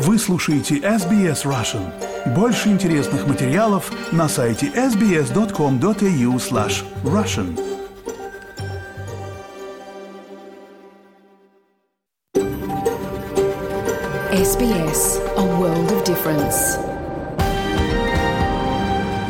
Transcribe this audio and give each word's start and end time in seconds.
Вы 0.00 0.16
слушаете 0.16 0.76
SBS 0.76 1.44
Russian. 1.44 1.90
Больше 2.32 2.68
интересных 2.68 3.26
материалов 3.26 3.90
на 4.12 4.28
сайте 4.28 4.68
sbs.com.au 4.68 6.38
slash 6.38 6.84
russian. 7.02 7.58
SBS, 14.30 15.18
a 15.36 15.44
world 15.58 15.90
of 15.90 16.04
difference. 16.04 16.78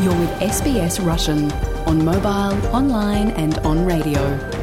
You're 0.03 0.19
with 0.21 0.33
SBS 0.43 1.01
Russian 1.03 1.51
on 1.87 2.05
mobile, 2.05 2.55
online 2.75 3.31
and 3.39 3.59
on 3.61 3.87
radio. 3.87 4.58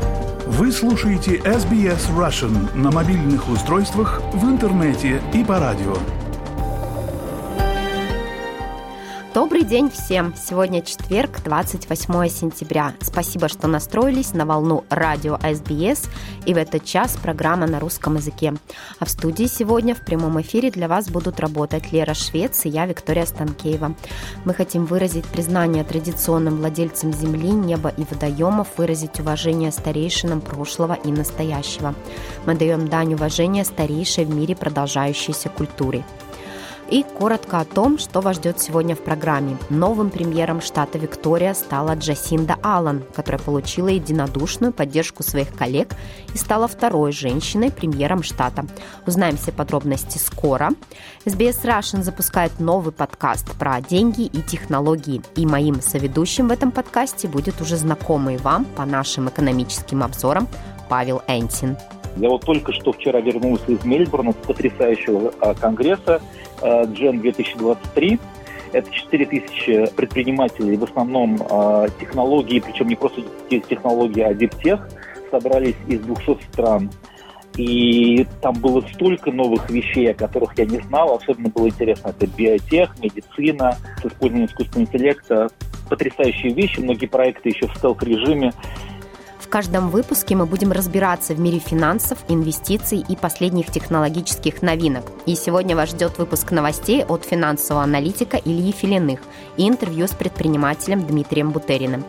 Вы 0.48 0.72
слушаете 0.72 1.38
SBS 1.38 2.16
Russian 2.16 2.78
на 2.78 2.92
мобильных 2.92 3.50
устройствах, 3.50 4.22
в 4.32 4.46
интернете 4.46 5.20
и 5.34 5.44
по 5.44 5.60
радио. 5.60 5.96
Добрый 9.56 9.70
день 9.70 9.90
всем! 9.90 10.34
Сегодня 10.36 10.82
четверг, 10.82 11.42
28 11.46 12.28
сентября. 12.28 12.94
Спасибо, 13.00 13.48
что 13.48 13.68
настроились 13.68 14.34
на 14.34 14.46
волну 14.46 14.84
радио 14.90 15.38
СБС 15.38 16.10
и 16.46 16.54
в 16.54 16.58
этот 16.58 16.84
час 16.84 17.16
программа 17.16 17.66
на 17.66 17.80
русском 17.80 18.16
языке. 18.16 18.54
А 19.00 19.06
в 19.06 19.10
студии 19.10 19.46
сегодня 19.46 19.96
в 19.96 20.02
прямом 20.02 20.42
эфире 20.42 20.72
для 20.72 20.90
вас 20.90 21.08
будут 21.08 21.40
работать 21.40 21.94
Лера 21.94 22.14
Швец 22.14 22.66
и 22.66 22.70
я, 22.70 22.86
Виктория 22.86 23.26
Станкеева. 23.26 23.96
Мы 24.44 24.54
хотим 24.54 24.86
выразить 24.86 25.26
признание 25.26 25.86
традиционным 25.86 26.58
владельцам 26.58 27.14
земли, 27.14 27.52
неба 27.52 27.94
и 27.96 28.04
водоемов, 28.04 28.68
выразить 28.76 29.22
уважение 29.22 29.72
старейшинам 29.72 30.42
прошлого 30.42 30.96
и 30.96 31.14
настоящего. 31.14 31.96
Мы 32.46 32.56
даем 32.56 32.90
дань 32.90 33.14
уважения 33.14 33.64
старейшей 33.64 34.26
в 34.26 34.36
мире 34.36 34.54
продолжающейся 34.54 35.48
культуре. 35.48 36.04
И 36.90 37.04
коротко 37.04 37.60
о 37.60 37.66
том, 37.66 37.98
что 37.98 38.22
вас 38.22 38.38
ждет 38.38 38.60
сегодня 38.60 38.96
в 38.96 39.00
программе. 39.00 39.58
Новым 39.72 40.12
премьером 40.12 40.62
штата 40.62 41.00
Виктория 41.00 41.56
стала 41.56 41.96
Джасинда 41.96 42.58
Аллан, 42.62 43.04
которая 43.16 43.42
получила 43.42 43.88
единодушную 43.88 44.72
поддержку 44.72 45.24
своих 45.24 45.52
коллег 45.56 45.90
и 46.34 46.38
стала 46.38 46.68
второй 46.68 47.12
женщиной 47.12 47.72
премьером 47.72 48.22
штата. 48.22 48.66
Узнаем 49.08 49.38
все 49.38 49.52
подробности 49.52 50.20
скоро. 50.20 50.72
SBS 51.26 51.64
Russian 51.64 52.04
запускает 52.04 52.60
новый 52.60 52.94
подкаст 52.94 53.52
про 53.58 53.82
деньги 53.82 54.24
и 54.26 54.42
технологии. 54.44 55.24
И 55.36 55.48
моим 55.48 55.82
соведущим 55.82 56.50
в 56.50 56.52
этом 56.52 56.70
подкасте 56.72 57.28
будет 57.28 57.62
уже 57.62 57.78
знакомый 57.78 58.38
вам 58.38 58.64
по 58.64 58.86
нашим 58.86 59.28
экономическим 59.28 60.04
обзорам 60.04 60.48
Павел 60.88 61.24
Энтин. 61.28 61.78
Я 62.18 62.30
вот 62.30 62.46
только 62.46 62.72
что 62.72 62.94
вчера 62.94 63.20
вернулся 63.20 63.72
из 63.72 63.84
Мельбурна 63.84 64.32
потрясающего 64.32 65.34
а, 65.42 65.54
конгресса 65.54 66.22
Gen 66.66 67.20
2023. 67.20 68.20
Это 68.74 68.92
4 68.92 69.26
тысячи 69.28 69.86
предпринимателей, 69.96 70.76
в 70.76 70.84
основном 70.84 71.38
а, 71.50 71.88
технологии, 72.00 72.60
причем 72.60 72.90
не 72.90 72.96
просто 72.96 73.22
технологии, 73.50 74.22
а 74.22 74.34
диптех, 74.34 74.90
собрались 75.32 75.76
из 75.88 76.02
200 76.02 76.44
стран. 76.52 76.90
И 77.58 78.28
там 78.42 78.56
было 78.56 78.82
столько 78.94 79.32
новых 79.32 79.70
вещей, 79.70 80.12
о 80.12 80.14
которых 80.14 80.58
я 80.58 80.66
не 80.66 80.80
знал. 80.80 81.16
Особенно 81.16 81.50
было 81.50 81.68
интересно, 81.68 82.10
это 82.10 82.28
биотех, 82.28 82.96
медицина, 83.00 83.78
с 84.02 84.06
использованием 84.06 84.48
искусственного 84.48 84.90
интеллекта. 84.90 85.48
Потрясающие 85.90 86.54
вещи, 86.54 86.80
многие 86.80 87.06
проекты 87.06 87.50
еще 87.50 87.68
в 87.68 87.78
стелк-режиме. 87.78 88.52
В 89.46 89.48
каждом 89.48 89.92
выпуске 89.92 90.36
мы 90.36 90.48
будем 90.48 90.72
разбираться 90.72 91.36
в 91.36 91.40
мире 91.40 91.60
финансов, 91.60 92.18
инвестиций 92.28 93.06
и 93.08 93.16
последних 93.16 93.72
технологических 93.72 94.64
новинок. 94.64 95.06
И 95.28 95.36
сегодня 95.36 95.76
вас 95.76 95.90
ждет 95.92 96.18
выпуск 96.18 96.50
новостей 96.50 97.06
от 97.06 97.26
финансового 97.26 97.84
аналитика 97.84 98.38
Ильи 98.44 98.72
Филиных 98.72 99.20
и 99.56 99.70
интервью 99.70 100.08
с 100.08 100.12
предпринимателем 100.12 101.06
Дмитрием 101.06 101.52
Бутериным. 101.52 102.04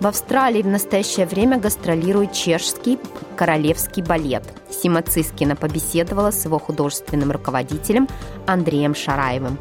В 0.00 0.06
Австралии 0.06 0.62
в 0.62 0.66
настоящее 0.66 1.26
время 1.26 1.58
гастролирует 1.58 2.32
чешский 2.32 2.98
королевский 3.36 4.02
балет. 4.02 4.42
Сима 4.70 5.02
Цискина 5.02 5.54
побеседовала 5.54 6.30
с 6.30 6.42
его 6.46 6.58
художественным 6.58 7.32
руководителем 7.32 8.08
Андреем 8.46 8.94
Шараевым. 8.94 9.58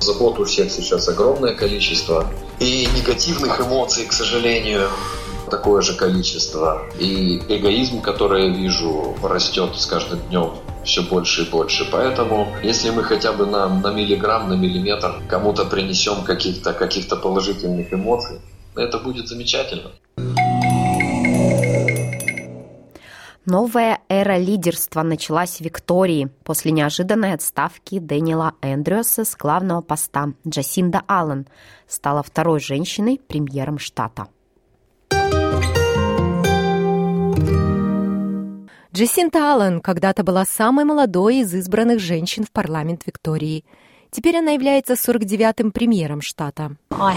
Забот 0.00 0.40
у 0.40 0.44
всех 0.44 0.72
сейчас 0.72 1.08
огромное 1.08 1.54
количество. 1.54 2.28
И 2.58 2.88
негативных 2.96 3.60
эмоций, 3.60 4.06
к 4.06 4.12
сожалению, 4.12 4.88
такое 5.48 5.82
же 5.82 5.94
количество. 5.94 6.82
И 6.98 7.38
эгоизм, 7.48 8.00
который 8.00 8.48
я 8.48 8.56
вижу, 8.56 9.16
растет 9.22 9.76
с 9.76 9.86
каждым 9.86 10.20
днем 10.28 10.52
все 10.84 11.02
больше 11.02 11.42
и 11.42 11.50
больше. 11.50 11.86
Поэтому, 11.90 12.48
если 12.62 12.90
мы 12.90 13.02
хотя 13.02 13.32
бы 13.32 13.46
на, 13.46 13.68
на 13.68 13.92
миллиграмм, 13.92 14.48
на 14.48 14.54
миллиметр 14.54 15.22
кому-то 15.28 15.64
принесем 15.64 16.24
каких-то 16.24 16.72
каких 16.72 17.08
положительных 17.08 17.92
эмоций, 17.92 18.40
это 18.74 18.98
будет 18.98 19.28
замечательно. 19.28 19.90
Новая 23.50 24.00
эра 24.10 24.36
лидерства 24.36 25.02
началась 25.02 25.56
в 25.56 25.60
Виктории 25.62 26.28
после 26.44 26.70
неожиданной 26.70 27.32
отставки 27.32 27.98
Дэниела 27.98 28.52
Эндрюса 28.60 29.24
с 29.24 29.34
главного 29.34 29.80
поста. 29.80 30.34
Джасинда 30.46 31.00
Аллен 31.06 31.46
стала 31.86 32.22
второй 32.22 32.60
женщиной 32.60 33.18
премьером 33.26 33.78
штата. 33.78 34.26
Джессинта 38.92 39.52
Аллен 39.52 39.80
когда-то 39.80 40.24
была 40.24 40.46
самой 40.46 40.84
молодой 40.86 41.38
из 41.38 41.54
избранных 41.54 42.00
женщин 42.00 42.44
в 42.44 42.50
парламент 42.50 43.02
Виктории. 43.06 43.64
Теперь 44.10 44.38
она 44.38 44.52
является 44.52 44.94
49-м 44.94 45.70
премьером 45.70 46.22
штата. 46.22 46.76
Uh, 46.90 47.14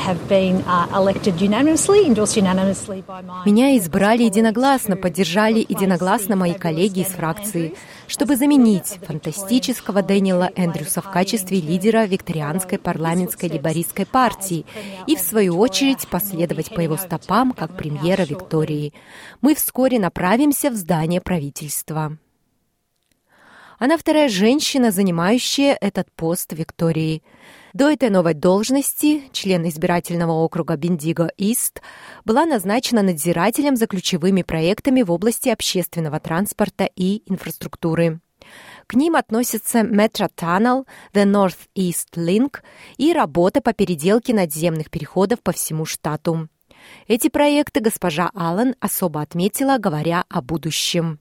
Меня 3.45 3.77
избрали 3.77 4.23
единогласно, 4.23 4.95
поддержали 4.97 5.65
единогласно 5.67 6.35
мои 6.35 6.53
коллеги 6.53 6.99
из 6.99 7.07
фракции, 7.07 7.75
чтобы 8.07 8.35
заменить 8.35 8.99
фантастического 9.03 10.03
Дэниела 10.03 10.51
Эндрюса 10.55 11.01
в 11.01 11.09
качестве 11.09 11.61
лидера 11.61 12.05
викторианской 12.05 12.77
парламентской 12.77 13.47
либористской 13.47 14.05
партии 14.05 14.65
и, 15.07 15.15
в 15.15 15.19
свою 15.19 15.57
очередь, 15.57 16.07
последовать 16.09 16.73
по 16.75 16.81
его 16.81 16.97
стопам 16.97 17.53
как 17.53 17.75
премьера 17.75 18.23
Виктории. 18.23 18.93
Мы 19.39 19.55
вскоре 19.55 19.97
направимся 19.97 20.69
в 20.69 20.75
здание 20.75 21.21
правительства. 21.21 22.17
Она 23.81 23.97
вторая 23.97 24.29
женщина, 24.29 24.91
занимающая 24.91 25.75
этот 25.81 26.11
пост 26.11 26.53
Виктории. 26.53 27.23
До 27.73 27.89
этой 27.89 28.11
новой 28.11 28.35
должности 28.35 29.23
член 29.31 29.67
избирательного 29.67 30.33
округа 30.33 30.75
Бендиго-Ист 30.75 31.81
была 32.23 32.45
назначена 32.45 33.01
надзирателем 33.01 33.75
за 33.75 33.87
ключевыми 33.87 34.43
проектами 34.43 35.01
в 35.01 35.11
области 35.11 35.49
общественного 35.49 36.19
транспорта 36.19 36.87
и 36.95 37.23
инфраструктуры. 37.25 38.19
К 38.85 38.93
ним 38.93 39.15
относятся 39.15 39.79
Metro 39.79 40.29
Tunnel, 40.37 40.85
The 41.13 41.25
North 41.25 41.57
East 41.75 42.13
Link 42.15 42.59
и 42.97 43.13
работа 43.13 43.61
по 43.61 43.73
переделке 43.73 44.35
надземных 44.35 44.91
переходов 44.91 45.41
по 45.41 45.53
всему 45.53 45.85
штату. 45.85 46.49
Эти 47.07 47.29
проекты 47.29 47.79
госпожа 47.79 48.29
Аллен 48.35 48.75
особо 48.79 49.21
отметила, 49.21 49.79
говоря 49.79 50.23
о 50.29 50.43
будущем. 50.43 51.17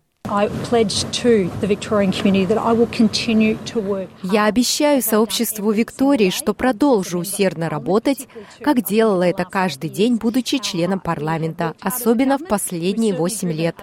Я 4.23 4.45
обещаю 4.45 5.03
сообществу 5.03 5.73
Виктории, 5.73 6.31
что 6.31 6.55
продолжу 6.55 7.19
усердно 7.19 7.69
работать, 7.69 8.29
как 8.63 8.85
делала 8.85 9.25
это 9.25 9.45
каждый 9.45 9.91
день, 9.91 10.17
будучи 10.17 10.59
членом 10.59 11.01
парламента, 11.01 11.75
особенно 11.81 12.39
в 12.39 12.47
последние 12.47 13.13
восемь 13.15 13.51
лет. 13.51 13.75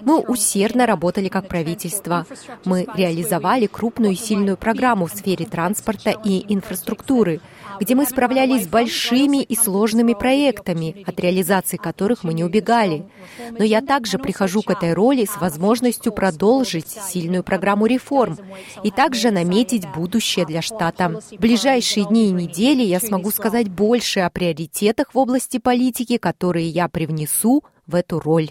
Мы 0.00 0.20
усердно 0.20 0.86
работали 0.86 1.28
как 1.28 1.48
правительство. 1.48 2.26
Мы 2.64 2.86
реализовали 2.94 3.66
крупную 3.66 4.14
и 4.14 4.16
сильную 4.16 4.56
программу 4.56 5.06
в 5.06 5.12
сфере 5.12 5.44
транспорта 5.44 6.14
и 6.24 6.44
инфраструктуры– 6.52 7.40
где 7.78 7.94
мы 7.94 8.06
справлялись 8.06 8.64
с 8.64 8.68
большими 8.68 9.42
и 9.42 9.54
сложными 9.54 10.14
проектами, 10.14 11.04
от 11.06 11.20
реализации 11.20 11.76
которых 11.76 12.24
мы 12.24 12.34
не 12.34 12.44
убегали. 12.44 13.06
Но 13.50 13.64
я 13.64 13.80
также 13.80 14.18
прихожу 14.18 14.62
к 14.62 14.70
этой 14.70 14.92
роли 14.92 15.24
с 15.24 15.36
возможностью 15.40 16.12
продолжить 16.12 16.88
сильную 16.88 17.44
программу 17.44 17.86
реформ 17.86 18.38
и 18.82 18.90
также 18.90 19.30
наметить 19.30 19.86
будущее 19.94 20.46
для 20.46 20.62
штата. 20.62 21.20
В 21.30 21.40
ближайшие 21.40 22.06
дни 22.06 22.28
и 22.28 22.32
недели 22.32 22.82
я 22.82 23.00
смогу 23.00 23.30
сказать 23.30 23.68
больше 23.68 24.20
о 24.20 24.30
приоритетах 24.30 25.14
в 25.14 25.18
области 25.18 25.58
политики, 25.58 26.16
которые 26.16 26.68
я 26.68 26.88
привнесу 26.88 27.62
в 27.86 27.94
эту 27.94 28.20
роль. 28.20 28.50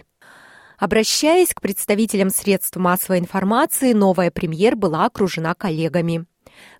Обращаясь 0.79 1.53
к 1.53 1.59
представителям 1.59 2.29
средств 2.29 2.77
массовой 2.77 3.19
информации, 3.19 3.91
новая 3.91 4.31
премьер 4.31 4.77
была 4.77 5.05
окружена 5.05 5.53
коллегами. 5.53 6.25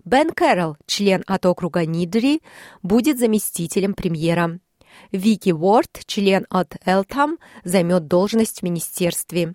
Бен 0.04 0.30
Кэрролл, 0.30 0.76
член 0.86 1.22
от 1.26 1.46
округа 1.46 1.86
Нидри, 1.86 2.42
будет 2.82 3.18
заместителем 3.18 3.94
премьера. 3.94 4.58
Вики 5.12 5.50
Уорд, 5.50 6.00
член 6.06 6.46
от 6.50 6.76
Элтам, 6.84 7.38
займет 7.64 8.06
должность 8.06 8.60
в 8.60 8.62
министерстве. 8.62 9.54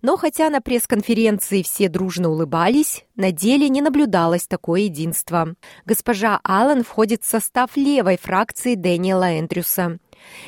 Но 0.00 0.16
хотя 0.16 0.50
на 0.50 0.60
пресс-конференции 0.60 1.62
все 1.62 1.88
дружно 1.88 2.30
улыбались, 2.30 3.04
на 3.16 3.32
деле 3.32 3.68
не 3.68 3.80
наблюдалось 3.80 4.46
такое 4.46 4.82
единство. 4.82 5.54
Госпожа 5.84 6.40
Аллен 6.44 6.84
входит 6.84 7.22
в 7.22 7.28
состав 7.28 7.76
левой 7.76 8.18
фракции 8.18 8.74
Дэниела 8.74 9.38
Эндрюса. 9.38 9.98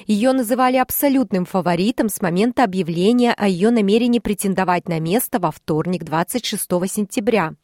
Ее 0.06 0.32
называли 0.32 0.76
абсолютным 0.76 1.44
фаворитом 1.44 2.08
с 2.08 2.20
момента 2.20 2.64
объявления 2.64 3.32
о 3.32 3.48
ее 3.48 3.70
намерении 3.70 4.20
претендовать 4.20 4.88
на 4.88 5.00
место 5.00 5.38
во 5.40 5.50
вторник 5.50 6.04
26 6.04 6.62
сентября. 6.88 7.54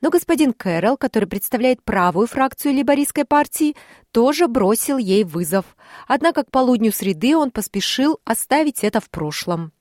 Но 0.00 0.10
господин 0.10 0.52
Кэрролл, 0.52 0.96
который 0.96 1.26
представляет 1.26 1.82
правую 1.82 2.26
фракцию 2.26 2.74
либористской 2.74 3.24
партии, 3.24 3.76
тоже 4.12 4.48
бросил 4.48 4.98
ей 4.98 5.24
вызов. 5.24 5.64
Однако 6.08 6.44
к 6.44 6.50
полудню 6.50 6.92
среды 6.92 7.36
он 7.36 7.50
поспешил 7.50 8.18
оставить 8.24 8.82
это 8.82 9.00
в 9.00 9.10
прошлом. 9.10 9.72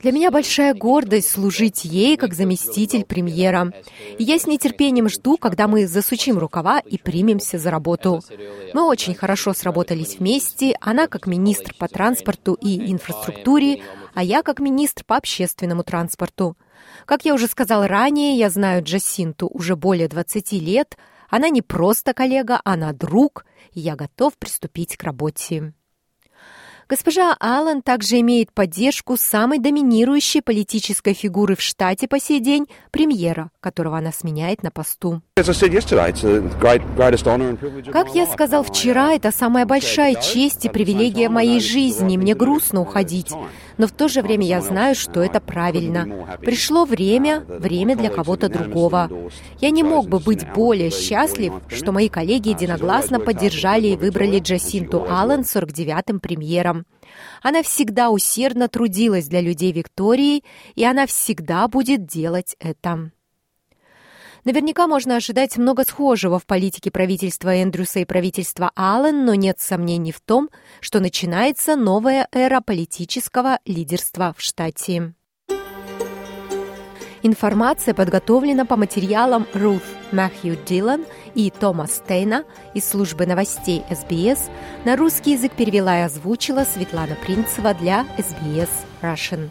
Для 0.00 0.12
меня 0.12 0.30
большая 0.30 0.74
гордость 0.74 1.30
служить 1.30 1.84
ей 1.84 2.16
как 2.16 2.34
заместитель 2.34 3.04
премьера. 3.04 3.72
И 4.18 4.24
я 4.24 4.38
с 4.38 4.46
нетерпением 4.46 5.08
жду, 5.08 5.36
когда 5.36 5.68
мы 5.68 5.86
засучим 5.86 6.38
рукава 6.38 6.80
и 6.80 6.98
примемся 6.98 7.58
за 7.58 7.70
работу. 7.70 8.22
Мы 8.74 8.84
очень 8.86 9.14
хорошо 9.14 9.52
сработались 9.52 10.18
вместе, 10.18 10.76
она 10.80 11.06
как 11.06 11.26
министр 11.26 11.74
по 11.78 11.86
транспорту 11.86 12.54
и 12.54 12.90
инфраструктуре, 12.90 13.82
а 14.16 14.22
я 14.22 14.42
как 14.42 14.60
министр 14.60 15.04
по 15.04 15.18
общественному 15.18 15.84
транспорту. 15.84 16.56
Как 17.04 17.26
я 17.26 17.34
уже 17.34 17.46
сказал 17.46 17.86
ранее, 17.86 18.34
я 18.38 18.48
знаю 18.48 18.82
Джасинту 18.82 19.46
уже 19.46 19.76
более 19.76 20.08
20 20.08 20.52
лет. 20.52 20.96
Она 21.28 21.50
не 21.50 21.60
просто 21.60 22.14
коллега, 22.14 22.62
она 22.64 22.94
друг, 22.94 23.44
и 23.72 23.80
я 23.80 23.94
готов 23.94 24.38
приступить 24.38 24.96
к 24.96 25.02
работе. 25.02 25.74
Госпожа 26.88 27.36
Аллен 27.40 27.82
также 27.82 28.20
имеет 28.20 28.52
поддержку 28.52 29.16
самой 29.16 29.58
доминирующей 29.58 30.40
политической 30.40 31.14
фигуры 31.14 31.56
в 31.56 31.60
штате 31.60 32.06
по 32.06 32.20
сей 32.20 32.38
день, 32.38 32.68
премьера, 32.92 33.50
которого 33.58 33.98
она 33.98 34.12
сменяет 34.12 34.62
на 34.62 34.70
посту. 34.70 35.20
Как 35.34 35.48
я 38.14 38.26
сказал 38.26 38.62
вчера, 38.62 39.14
это 39.14 39.32
самая 39.32 39.66
большая 39.66 40.14
честь 40.14 40.64
и 40.64 40.68
привилегия 40.68 41.28
моей 41.28 41.60
жизни. 41.60 42.16
Мне 42.16 42.36
грустно 42.36 42.82
уходить. 42.82 43.32
Но 43.78 43.88
в 43.88 43.92
то 43.92 44.06
же 44.06 44.22
время 44.22 44.46
я 44.46 44.60
знаю, 44.60 44.94
что 44.94 45.22
это 45.22 45.40
правильно. 45.40 46.38
Пришло 46.40 46.84
время, 46.84 47.40
время 47.48 47.96
для 47.96 48.10
кого-то 48.10 48.48
другого. 48.48 49.10
Я 49.60 49.70
не 49.70 49.82
мог 49.82 50.08
бы 50.08 50.20
быть 50.20 50.46
более 50.54 50.90
счастлив, 50.90 51.52
что 51.68 51.90
мои 51.90 52.08
коллеги 52.08 52.50
единогласно 52.50 53.18
поддержали 53.18 53.88
и 53.88 53.96
выбрали 53.96 54.38
Джасинту 54.38 55.04
Аллен 55.08 55.40
49-м 55.40 56.20
премьером. 56.20 56.75
Она 57.48 57.62
всегда 57.62 58.10
усердно 58.10 58.66
трудилась 58.66 59.28
для 59.28 59.40
людей 59.40 59.70
Виктории, 59.70 60.42
и 60.74 60.84
она 60.84 61.06
всегда 61.06 61.68
будет 61.68 62.04
делать 62.04 62.56
это. 62.58 63.12
Наверняка 64.44 64.88
можно 64.88 65.14
ожидать 65.14 65.56
много 65.56 65.84
схожего 65.84 66.40
в 66.40 66.44
политике 66.44 66.90
правительства 66.90 67.62
Эндрюса 67.62 68.00
и 68.00 68.04
правительства 68.04 68.72
Аллен, 68.74 69.24
но 69.24 69.34
нет 69.34 69.60
сомнений 69.60 70.10
в 70.10 70.20
том, 70.20 70.50
что 70.80 70.98
начинается 70.98 71.76
новая 71.76 72.26
эра 72.32 72.60
политического 72.60 73.60
лидерства 73.64 74.34
в 74.36 74.42
штате. 74.42 75.14
Информация 77.26 77.92
подготовлена 77.92 78.64
по 78.64 78.76
материалам 78.76 79.48
Рут 79.52 79.82
Махью 80.12 80.56
Дилан 80.64 81.04
и 81.34 81.50
Томас 81.50 81.96
Стейна 81.96 82.44
из 82.72 82.88
службы 82.88 83.26
новостей 83.26 83.82
СБС. 83.90 84.48
На 84.84 84.96
русский 84.96 85.32
язык 85.32 85.50
перевела 85.50 85.98
и 85.98 86.02
озвучила 86.02 86.62
Светлана 86.62 87.16
Принцева 87.16 87.74
для 87.74 88.06
СБС 88.16 88.70
Russian. 89.02 89.50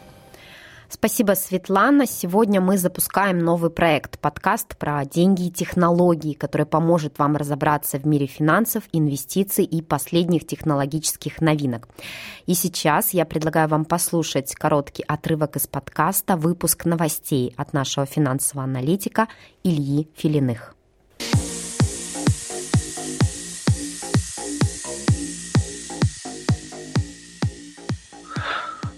Спасибо, 0.89 1.33
Светлана. 1.33 2.05
Сегодня 2.05 2.61
мы 2.61 2.77
запускаем 2.77 3.39
новый 3.39 3.71
проект, 3.71 4.19
подкаст 4.19 4.77
про 4.77 5.03
деньги 5.05 5.47
и 5.47 5.51
технологии, 5.51 6.33
который 6.33 6.65
поможет 6.65 7.17
вам 7.17 7.35
разобраться 7.35 7.97
в 7.97 8.05
мире 8.05 8.27
финансов, 8.27 8.83
инвестиций 8.91 9.65
и 9.65 9.81
последних 9.81 10.45
технологических 10.45 11.41
новинок. 11.41 11.87
И 12.45 12.53
сейчас 12.53 13.13
я 13.13 13.25
предлагаю 13.25 13.67
вам 13.67 13.85
послушать 13.85 14.53
короткий 14.53 15.03
отрывок 15.07 15.55
из 15.55 15.67
подкаста 15.67 16.37
«Выпуск 16.37 16.85
новостей» 16.85 17.53
от 17.57 17.73
нашего 17.73 18.05
финансового 18.05 18.65
аналитика 18.65 19.27
Ильи 19.63 20.07
Филиных. 20.15 20.75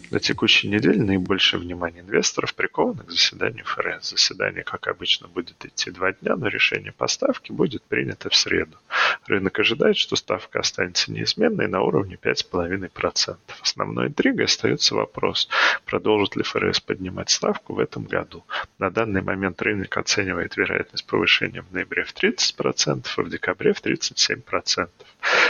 На 0.09 0.21
текущей 0.21 0.69
неделе 0.69 1.03
наибольшее 1.03 1.59
внимание 1.59 2.01
инвесторов 2.01 2.55
приковано 2.55 3.03
к 3.03 3.11
заседанию 3.11 3.65
ФРС. 3.65 4.11
Заседание, 4.11 4.63
как 4.63 4.87
обычно, 4.87 5.27
будет 5.27 5.65
идти 5.65 5.91
два 5.91 6.13
дня, 6.13 6.37
но 6.37 6.47
решение 6.47 6.93
по 6.93 7.07
ставке 7.07 7.51
будет 7.51 7.83
принято 7.83 8.29
в 8.29 8.35
среду. 8.35 8.77
Рынок 9.25 9.59
ожидает, 9.59 9.97
что 9.97 10.15
ставка 10.15 10.59
останется 10.59 11.11
неизменной 11.11 11.67
на 11.67 11.81
уровне 11.81 12.17
5,5%. 12.21 13.37
Основной 13.61 14.07
интригой 14.07 14.45
остается 14.45 14.95
вопрос, 14.95 15.49
продолжит 15.85 16.37
ли 16.37 16.43
ФРС 16.43 16.79
поднимать 16.79 17.29
ставку 17.29 17.73
в 17.73 17.79
этом 17.79 18.05
году. 18.05 18.45
На 18.79 18.89
данный 18.89 19.21
момент 19.21 19.61
рынок 19.61 19.97
оценивает 19.97 20.55
вероятность 20.55 21.05
повышения 21.05 21.61
в 21.61 21.73
ноябре 21.73 22.05
в 22.05 22.13
30%, 22.13 23.05
а 23.17 23.21
в 23.21 23.29
декабре 23.29 23.73
в 23.73 23.83
37%. 23.83 24.89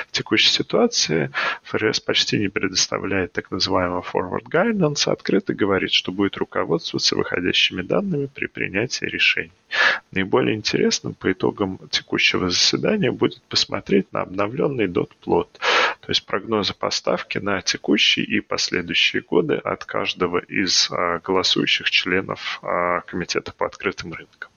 В 0.08 0.12
текущей 0.12 0.50
ситуации 0.50 1.32
ФРС 1.64 2.00
почти 2.00 2.40
не 2.40 2.48
предоставляет 2.48 3.34
так 3.34 3.52
называемого 3.52 4.02
forward 4.02 4.47
guidance, 4.50 5.12
открыто 5.12 5.54
говорит, 5.54 5.92
что 5.92 6.12
будет 6.12 6.38
руководствоваться 6.38 7.16
выходящими 7.16 7.82
данными 7.82 8.30
при 8.34 8.48
принятии 8.48 9.06
решений. 9.06 9.52
Наиболее 10.12 10.56
интересным 10.56 11.14
по 11.14 11.32
итогам 11.32 11.80
текущего 11.92 12.50
заседания 12.50 13.12
будет 13.12 13.42
посмотреть 13.44 14.12
на 14.14 14.22
обновленный 14.22 14.88
дот-плот, 14.88 15.60
то 16.08 16.12
есть 16.12 16.26
прогнозы 16.26 16.74
поставки 16.74 17.38
на 17.38 17.62
текущие 17.62 18.26
и 18.26 18.40
последующие 18.40 19.22
годы 19.22 19.56
от 19.56 19.84
каждого 19.84 20.38
из 20.38 20.90
а, 20.90 21.20
голосующих 21.20 21.92
членов 21.92 22.60
а, 22.62 23.02
Комитета 23.02 23.52
по 23.52 23.66
открытым 23.66 24.14
рынкам. 24.14 24.50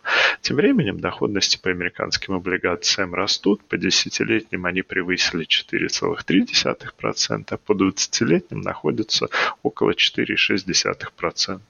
Тем 0.42 0.58
временем 0.58 1.00
доходности 1.00 1.58
по 1.60 1.70
американским 1.70 2.34
облигациям 2.34 3.16
растут, 3.16 3.64
по 3.64 3.76
десятилетним 3.76 4.64
они 4.64 4.82
превысили 4.82 5.44
4,3%, 5.44 7.44
а 7.50 7.56
по 7.56 7.72
20-летним 7.72 8.60
находятся 8.60 9.26
около 9.64 9.90
4,6%. 9.90 11.60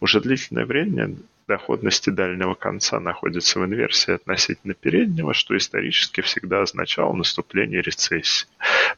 Уже 0.00 0.20
длительное 0.20 0.66
время 0.66 1.14
доходности 1.50 2.10
дальнего 2.10 2.54
конца 2.54 3.00
находятся 3.00 3.58
в 3.58 3.64
инверсии 3.64 4.14
относительно 4.14 4.74
переднего, 4.74 5.34
что 5.34 5.56
исторически 5.56 6.20
всегда 6.20 6.62
означало 6.62 7.12
наступление 7.12 7.82
рецессии. 7.82 8.46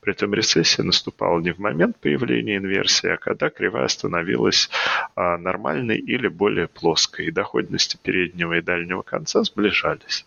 При 0.02 0.12
этом 0.12 0.34
рецессия 0.34 0.84
наступала 0.84 1.40
не 1.40 1.52
в 1.52 1.58
момент 1.58 1.96
появления 1.96 2.58
инверсии, 2.58 3.08
а 3.08 3.16
когда 3.16 3.48
кривая 3.48 3.88
становилась 3.88 4.68
а, 5.14 5.38
нормальной 5.38 5.96
или 5.96 6.28
более 6.28 6.68
плоской, 6.68 7.26
и 7.26 7.30
доходности 7.30 7.98
переднего 8.02 8.58
и 8.58 8.60
дальнего 8.60 9.00
конца 9.02 9.42
сближались. 9.44 10.26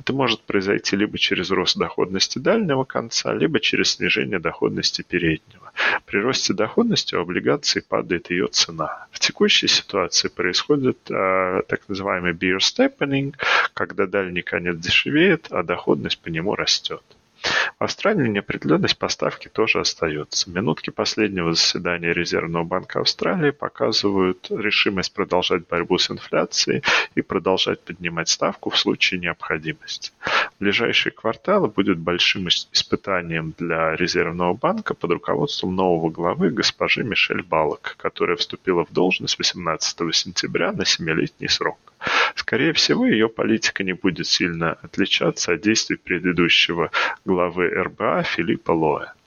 Это 0.00 0.12
может 0.14 0.40
произойти 0.42 0.96
либо 0.96 1.18
через 1.18 1.50
рост 1.50 1.76
доходности 1.76 2.38
дальнего 2.38 2.84
конца, 2.84 3.34
либо 3.34 3.60
через 3.60 3.96
снижение 3.96 4.38
доходности 4.38 5.02
переднего. 5.02 5.72
При 6.06 6.18
росте 6.18 6.54
доходности 6.54 7.14
у 7.14 7.20
облигаций 7.20 7.82
падает 7.82 8.30
ее 8.30 8.46
цена. 8.48 9.06
В 9.10 9.18
текущей 9.18 9.68
ситуации 9.68 10.28
происходит 10.28 10.98
э, 11.10 11.57
так 11.62 11.88
называемый 11.88 12.32
beer 12.32 12.58
steepening, 12.58 13.34
когда 13.74 14.06
дальний 14.06 14.42
конец 14.42 14.76
дешевеет, 14.76 15.48
а 15.50 15.62
доходность 15.62 16.20
по 16.20 16.28
нему 16.28 16.54
растет. 16.54 17.02
В 17.78 17.84
Австралии 17.84 18.28
неопределенность 18.28 18.98
поставки 18.98 19.48
тоже 19.48 19.80
остается. 19.80 20.50
Минутки 20.50 20.90
последнего 20.90 21.54
заседания 21.54 22.12
Резервного 22.12 22.64
банка 22.64 23.00
Австралии 23.00 23.50
показывают 23.50 24.48
решимость 24.50 25.12
продолжать 25.12 25.66
борьбу 25.68 25.98
с 25.98 26.10
инфляцией 26.10 26.82
и 27.14 27.22
продолжать 27.22 27.80
поднимать 27.80 28.28
ставку 28.28 28.70
в 28.70 28.78
случае 28.78 29.20
необходимости. 29.20 30.12
Ближайшие 30.58 31.12
кварталы 31.12 31.68
будут 31.68 31.98
большим 31.98 32.48
испытанием 32.48 33.54
для 33.56 33.94
Резервного 33.94 34.54
банка 34.54 34.94
под 34.94 35.12
руководством 35.12 35.76
нового 35.76 36.10
главы 36.10 36.50
госпожи 36.50 37.04
Мишель 37.04 37.42
Балок, 37.42 37.94
которая 37.96 38.36
вступила 38.36 38.84
в 38.84 38.92
должность 38.92 39.38
18 39.38 40.14
сентября 40.14 40.72
на 40.72 40.82
7-летний 40.82 41.48
срок. 41.48 41.78
Скорее 42.34 42.72
всего, 42.72 43.06
ее 43.06 43.28
политика 43.28 43.82
не 43.82 43.92
будет 43.92 44.26
сильно 44.26 44.72
отличаться 44.82 45.52
от 45.52 45.60
действий 45.60 45.96
предыдущего 45.96 46.90
главы 47.24 47.37
РБА 47.46 48.22
Филиппа 48.24 48.72
Лоя. 48.72 49.17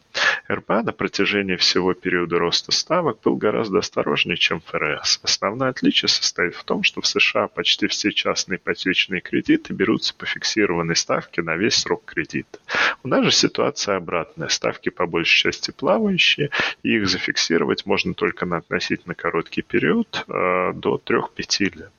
РБА 0.50 0.84
на 0.84 0.91
протяжении 0.91 1.56
всего 1.56 1.94
периода 1.94 2.39
роста 2.39 2.72
ставок 2.72 3.20
был 3.24 3.36
гораздо 3.36 3.80
осторожнее, 3.80 4.38
чем 4.38 4.62
ФРС. 4.62 5.20
Основное 5.24 5.70
отличие 5.70 6.10
состоит 6.10 6.56
в 6.56 6.63
том, 6.63 6.84
что 6.84 7.01
в 7.01 7.08
США 7.08 7.48
почти 7.48 7.88
все 7.88 8.12
частные 8.12 8.58
ипотечные 8.58 9.22
кредиты 9.22 9.74
берутся 9.74 10.13
по 10.15 10.25
фиксированной 10.25 10.96
ставке 10.96 11.41
на 11.41 11.56
весь 11.56 11.75
срок 11.75 12.03
кредита. 12.06 12.60
У 13.03 13.08
нас 13.08 13.24
же 13.24 13.32
ситуация 13.32 13.98
обратная. 13.98 14.48
Ставки 14.50 14.89
по 14.89 15.06
большей 15.06 15.51
части 15.51 15.72
плавающие, 15.72 16.50
и 16.84 16.96
их 16.96 17.08
зафиксировать 17.08 17.86
можно 17.86 18.13
только 18.13 18.46
на 18.46 18.58
относительно 18.58 19.15
короткий 19.15 19.62
период 19.62 20.25
э, 20.27 20.74
до 20.74 21.01
3-5 21.03 21.77
лет. 21.77 21.91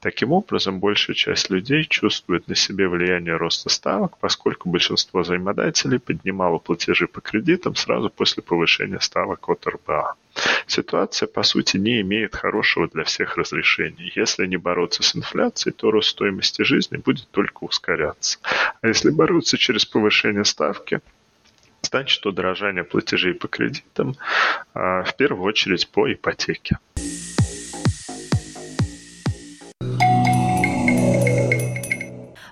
Таким 0.00 0.32
образом, 0.32 0.80
большая 0.80 1.14
часть 1.14 1.48
людей 1.50 1.84
чувствует 1.84 2.48
на 2.48 2.54
себе 2.54 2.88
влияние 2.88 3.36
роста 3.36 3.68
ставок, 3.68 4.18
поскольку 4.18 4.68
большинство 4.68 5.22
займодателей 5.22 6.00
поднимало 6.00 6.58
платежи 6.58 7.06
по 7.06 7.20
кредитам 7.52 7.74
сразу 7.74 8.10
после 8.10 8.42
повышения 8.42 9.00
ставок 9.00 9.48
от 9.48 9.66
РБА. 9.66 10.14
Ситуация, 10.66 11.26
по 11.26 11.42
сути, 11.42 11.76
не 11.76 12.00
имеет 12.00 12.34
хорошего 12.34 12.88
для 12.88 13.04
всех 13.04 13.36
разрешений. 13.36 14.12
Если 14.16 14.46
не 14.46 14.56
бороться 14.56 15.02
с 15.02 15.14
инфляцией, 15.14 15.74
то 15.74 15.90
рост 15.90 16.10
стоимости 16.10 16.62
жизни 16.62 16.96
будет 16.96 17.28
только 17.30 17.64
ускоряться. 17.64 18.38
А 18.80 18.88
если 18.88 19.10
бороться 19.10 19.58
через 19.58 19.84
повышение 19.84 20.44
ставки, 20.44 21.00
значит 21.82 22.24
удорожание 22.24 22.84
платежей 22.84 23.34
по 23.34 23.48
кредитам, 23.48 24.16
а, 24.72 25.02
в 25.02 25.14
первую 25.16 25.44
очередь 25.44 25.88
по 25.88 26.10
ипотеке. 26.10 26.78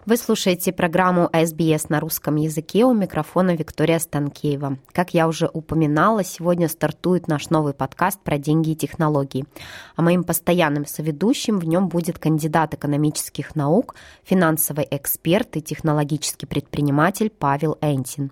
Вы 0.07 0.17
слушаете 0.17 0.73
программу 0.73 1.29
SBS 1.31 1.87
на 1.91 2.01
русском 2.01 2.37
языке. 2.37 2.87
У 2.87 2.95
микрофона 2.95 3.55
Виктория 3.55 3.99
Станкеева. 3.99 4.79
Как 4.93 5.13
я 5.13 5.29
уже 5.29 5.51
упоминала, 5.53 6.25
сегодня 6.25 6.69
стартует 6.69 7.29
наш 7.29 7.51
новый 7.51 7.75
подкаст 7.75 8.19
про 8.23 8.39
деньги 8.39 8.71
и 8.71 8.77
технологии. 8.77 9.45
А 9.97 10.03
моим 10.03 10.25
постоянным 10.25 10.87
соведущим 10.87 11.59
в 11.59 11.65
нем 11.67 11.89
будет 11.89 12.19
кандидат 12.19 12.73
экономических 12.73 13.55
наук, 13.55 13.95
финансовый 14.25 14.89
эксперт 14.91 15.59
и 15.59 15.61
технологический 15.61 16.47
предприниматель 16.47 17.29
Павел 17.29 17.77
Энтин. 17.83 18.31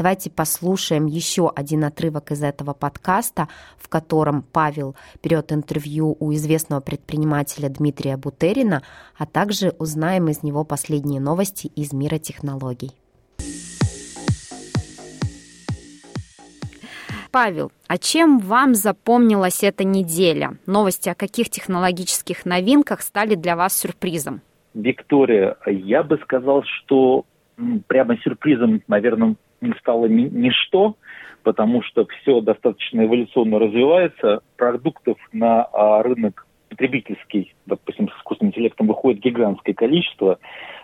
Давайте 0.00 0.30
послушаем 0.30 1.04
еще 1.04 1.52
один 1.54 1.84
отрывок 1.84 2.30
из 2.30 2.42
этого 2.42 2.72
подкаста, 2.72 3.48
в 3.76 3.90
котором 3.90 4.40
Павел 4.40 4.96
берет 5.22 5.52
интервью 5.52 6.16
у 6.18 6.32
известного 6.32 6.80
предпринимателя 6.80 7.68
Дмитрия 7.68 8.16
Бутерина, 8.16 8.80
а 9.18 9.26
также 9.26 9.74
узнаем 9.78 10.30
из 10.30 10.42
него 10.42 10.64
последние 10.64 11.20
новости 11.20 11.66
из 11.76 11.92
мира 11.92 12.16
технологий. 12.16 12.92
Павел, 17.30 17.70
а 17.86 17.98
чем 17.98 18.38
вам 18.38 18.74
запомнилась 18.74 19.62
эта 19.62 19.84
неделя? 19.84 20.56
Новости 20.64 21.10
о 21.10 21.14
каких 21.14 21.50
технологических 21.50 22.46
новинках 22.46 23.02
стали 23.02 23.34
для 23.34 23.54
вас 23.54 23.78
сюрпризом? 23.78 24.40
Виктория, 24.72 25.58
я 25.66 26.02
бы 26.02 26.18
сказал, 26.22 26.62
что 26.64 27.26
прямо 27.86 28.16
сюрпризом, 28.22 28.80
наверное, 28.88 29.36
стало 29.80 30.06
ни, 30.06 30.22
ничто, 30.28 30.96
потому 31.42 31.82
что 31.82 32.06
все 32.06 32.40
достаточно 32.40 33.04
эволюционно 33.04 33.58
развивается. 33.58 34.40
Продуктов 34.56 35.18
на 35.32 35.62
а, 35.64 36.02
рынок 36.02 36.46
потребительский, 36.68 37.54
допустим, 37.66 38.08
с 38.08 38.18
искусственным 38.18 38.50
интеллектом 38.52 38.86
выходит 38.86 39.22
гигантское 39.22 39.74
количество. 39.74 40.38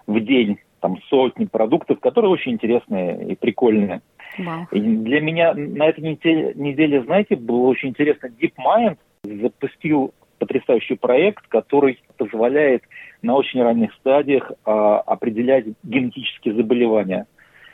В 0.06 0.20
день 0.20 0.58
там 0.80 0.98
сотни 1.08 1.46
продуктов, 1.46 2.00
которые 2.00 2.30
очень 2.30 2.52
интересные 2.52 3.32
и 3.32 3.34
прикольные. 3.34 4.02
Wow. 4.38 4.66
И 4.72 4.80
для 4.80 5.20
меня 5.20 5.54
на 5.54 5.86
этой 5.86 6.00
неделе, 6.00 6.52
неделе, 6.54 7.02
знаете, 7.02 7.36
было 7.36 7.66
очень 7.68 7.90
интересно. 7.90 8.28
DeepMind 8.28 8.98
запустил 9.24 10.12
потрясающий 10.38 10.96
проект, 10.96 11.46
который 11.48 11.98
позволяет 12.18 12.82
на 13.22 13.34
очень 13.34 13.62
ранних 13.62 13.94
стадиях 13.94 14.52
а, 14.64 14.98
определять 15.00 15.64
генетические 15.82 16.54
заболевания. 16.54 17.26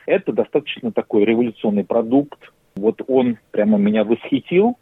Это 0.06 0.32
достаточно 0.32 0.92
такой 0.92 1.24
революционный 1.24 1.84
продукт. 1.84 2.52
Вот 2.74 3.00
он 3.06 3.38
прямо 3.50 3.78
меня 3.78 4.04
восхитил. 4.04 4.76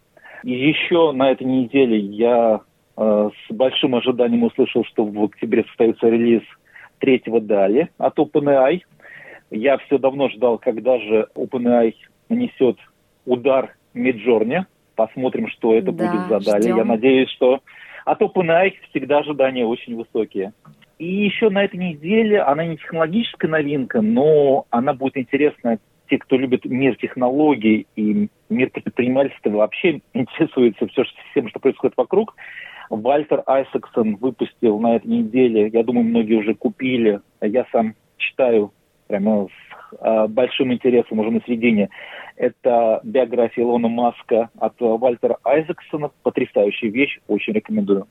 И 0.44 0.52
еще 0.52 1.12
на 1.12 1.30
этой 1.30 1.46
неделе 1.46 1.98
я 1.98 2.60
э, 2.96 3.30
с 3.48 3.52
большим 3.52 3.94
ожиданием 3.94 4.44
услышал, 4.44 4.84
что 4.84 5.04
в 5.04 5.24
октябре 5.24 5.64
состоится 5.64 6.08
релиз 6.08 6.42
третьего 6.98 7.40
DALI 7.40 7.88
от 7.98 8.18
OpenAI. 8.18 8.82
Я 9.50 9.78
все 9.78 9.98
давно 9.98 10.28
ждал, 10.30 10.58
когда 10.58 10.98
же 10.98 11.28
OpenAI 11.34 11.94
нанесет 12.28 12.78
удар 13.26 13.74
Midjourney. 13.94 14.64
Посмотрим, 14.94 15.48
что 15.48 15.74
это 15.74 15.92
да, 15.92 16.10
будет 16.10 16.42
за 16.42 16.56
DALI. 16.56 16.76
Я 16.76 16.84
надеюсь, 16.84 17.30
что 17.30 17.60
от 18.04 18.22
OpenAI 18.22 18.72
всегда 18.90 19.18
ожидания 19.18 19.66
очень 19.66 19.96
высокие. 19.96 20.52
И 21.00 21.24
еще 21.24 21.48
на 21.48 21.64
этой 21.64 21.78
неделе, 21.78 22.42
она 22.42 22.66
не 22.66 22.76
технологическая 22.76 23.48
новинка, 23.48 24.02
но 24.02 24.66
она 24.68 24.92
будет 24.92 25.16
интересна 25.16 25.78
те, 26.10 26.18
кто 26.18 26.36
любит 26.36 26.66
мир 26.66 26.94
технологий 26.96 27.86
и 27.96 28.28
мир 28.50 28.68
предпринимательства, 28.68 29.48
вообще 29.48 30.02
интересуется 30.12 30.86
все, 30.88 31.04
всем, 31.30 31.48
что 31.48 31.58
происходит 31.58 31.96
вокруг. 31.96 32.36
Вальтер 32.90 33.42
Айсексон 33.46 34.16
выпустил 34.16 34.78
на 34.78 34.96
этой 34.96 35.06
неделе, 35.06 35.68
я 35.68 35.82
думаю, 35.84 36.04
многие 36.04 36.34
уже 36.34 36.54
купили, 36.54 37.20
я 37.40 37.64
сам 37.72 37.94
читаю 38.18 38.70
прямо 39.06 39.46
с 39.46 39.96
а, 40.00 40.28
большим 40.28 40.70
интересом 40.70 41.20
уже 41.20 41.30
на 41.30 41.40
середине. 41.46 41.88
Это 42.36 43.00
биография 43.04 43.64
Илона 43.64 43.88
Маска 43.88 44.50
от 44.58 44.74
Вальтера 44.78 45.38
Айзексона. 45.44 46.10
Потрясающая 46.22 46.90
вещь, 46.90 47.20
очень 47.26 47.54
рекомендую. 47.54 48.06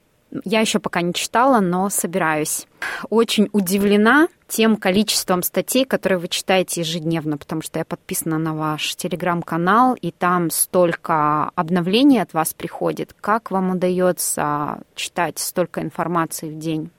Я 0.45 0.59
еще 0.61 0.79
пока 0.79 1.01
не 1.01 1.13
читала, 1.13 1.59
но 1.59 1.89
собираюсь. 1.89 2.67
Очень 3.09 3.49
удивлена 3.51 4.27
тем 4.47 4.77
количеством 4.77 5.43
статей, 5.43 5.85
которые 5.85 6.19
вы 6.19 6.27
читаете 6.27 6.81
ежедневно, 6.81 7.37
потому 7.37 7.61
что 7.61 7.79
я 7.79 7.85
подписана 7.85 8.37
на 8.37 8.53
ваш 8.53 8.95
телеграм-канал, 8.95 9.95
и 9.95 10.11
там 10.11 10.49
столько 10.49 11.51
обновлений 11.55 12.19
от 12.19 12.33
вас 12.33 12.53
приходит. 12.53 13.13
Как 13.19 13.51
вам 13.51 13.71
удается 13.71 14.81
читать 14.95 15.39
столько 15.39 15.81
информации 15.81 16.49
в 16.49 16.57
день? 16.57 16.91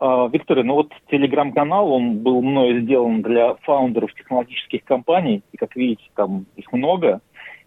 А, 0.00 0.28
Виктория, 0.28 0.64
ну 0.64 0.74
вот 0.74 0.92
телеграм-канал, 1.10 1.92
он 1.92 2.18
был 2.18 2.40
мною 2.40 2.82
сделан 2.82 3.20
для 3.22 3.54
фаундеров 3.62 4.12
технологических 4.14 4.82
компаний, 4.84 5.42
и 5.52 5.56
как 5.56 5.76
видите, 5.76 6.04
там 6.14 6.46
их 6.56 6.72
много. 6.72 7.20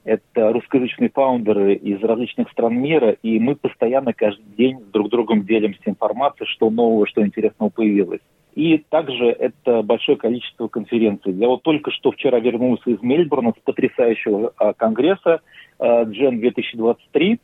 Это 0.03 0.51
русскоязычные 0.51 1.09
фаундеры 1.09 1.75
из 1.75 2.01
различных 2.03 2.49
стран 2.51 2.75
мира, 2.75 3.11
и 3.23 3.39
мы 3.39 3.55
постоянно 3.55 4.13
каждый 4.13 4.45
день 4.57 4.79
друг 4.91 5.07
с 5.07 5.09
другом 5.09 5.45
делимся 5.45 5.81
информацией, 5.85 6.47
что 6.49 6.69
нового, 6.69 7.07
что 7.07 7.25
интересного 7.25 7.69
появилось. 7.69 8.19
И 8.53 8.77
также 8.89 9.27
это 9.27 9.81
большое 9.81 10.17
количество 10.17 10.67
конференций. 10.67 11.33
Я 11.33 11.47
вот 11.47 11.63
только 11.63 11.89
что 11.91 12.11
вчера 12.11 12.39
вернулся 12.39 12.89
из 12.89 13.01
Мельбурна 13.01 13.53
с 13.57 13.61
потрясающего 13.63 14.53
а, 14.57 14.73
конгресса 14.73 15.41
а, 15.79 16.03
Gen 16.03 16.37
2023. 16.39 17.39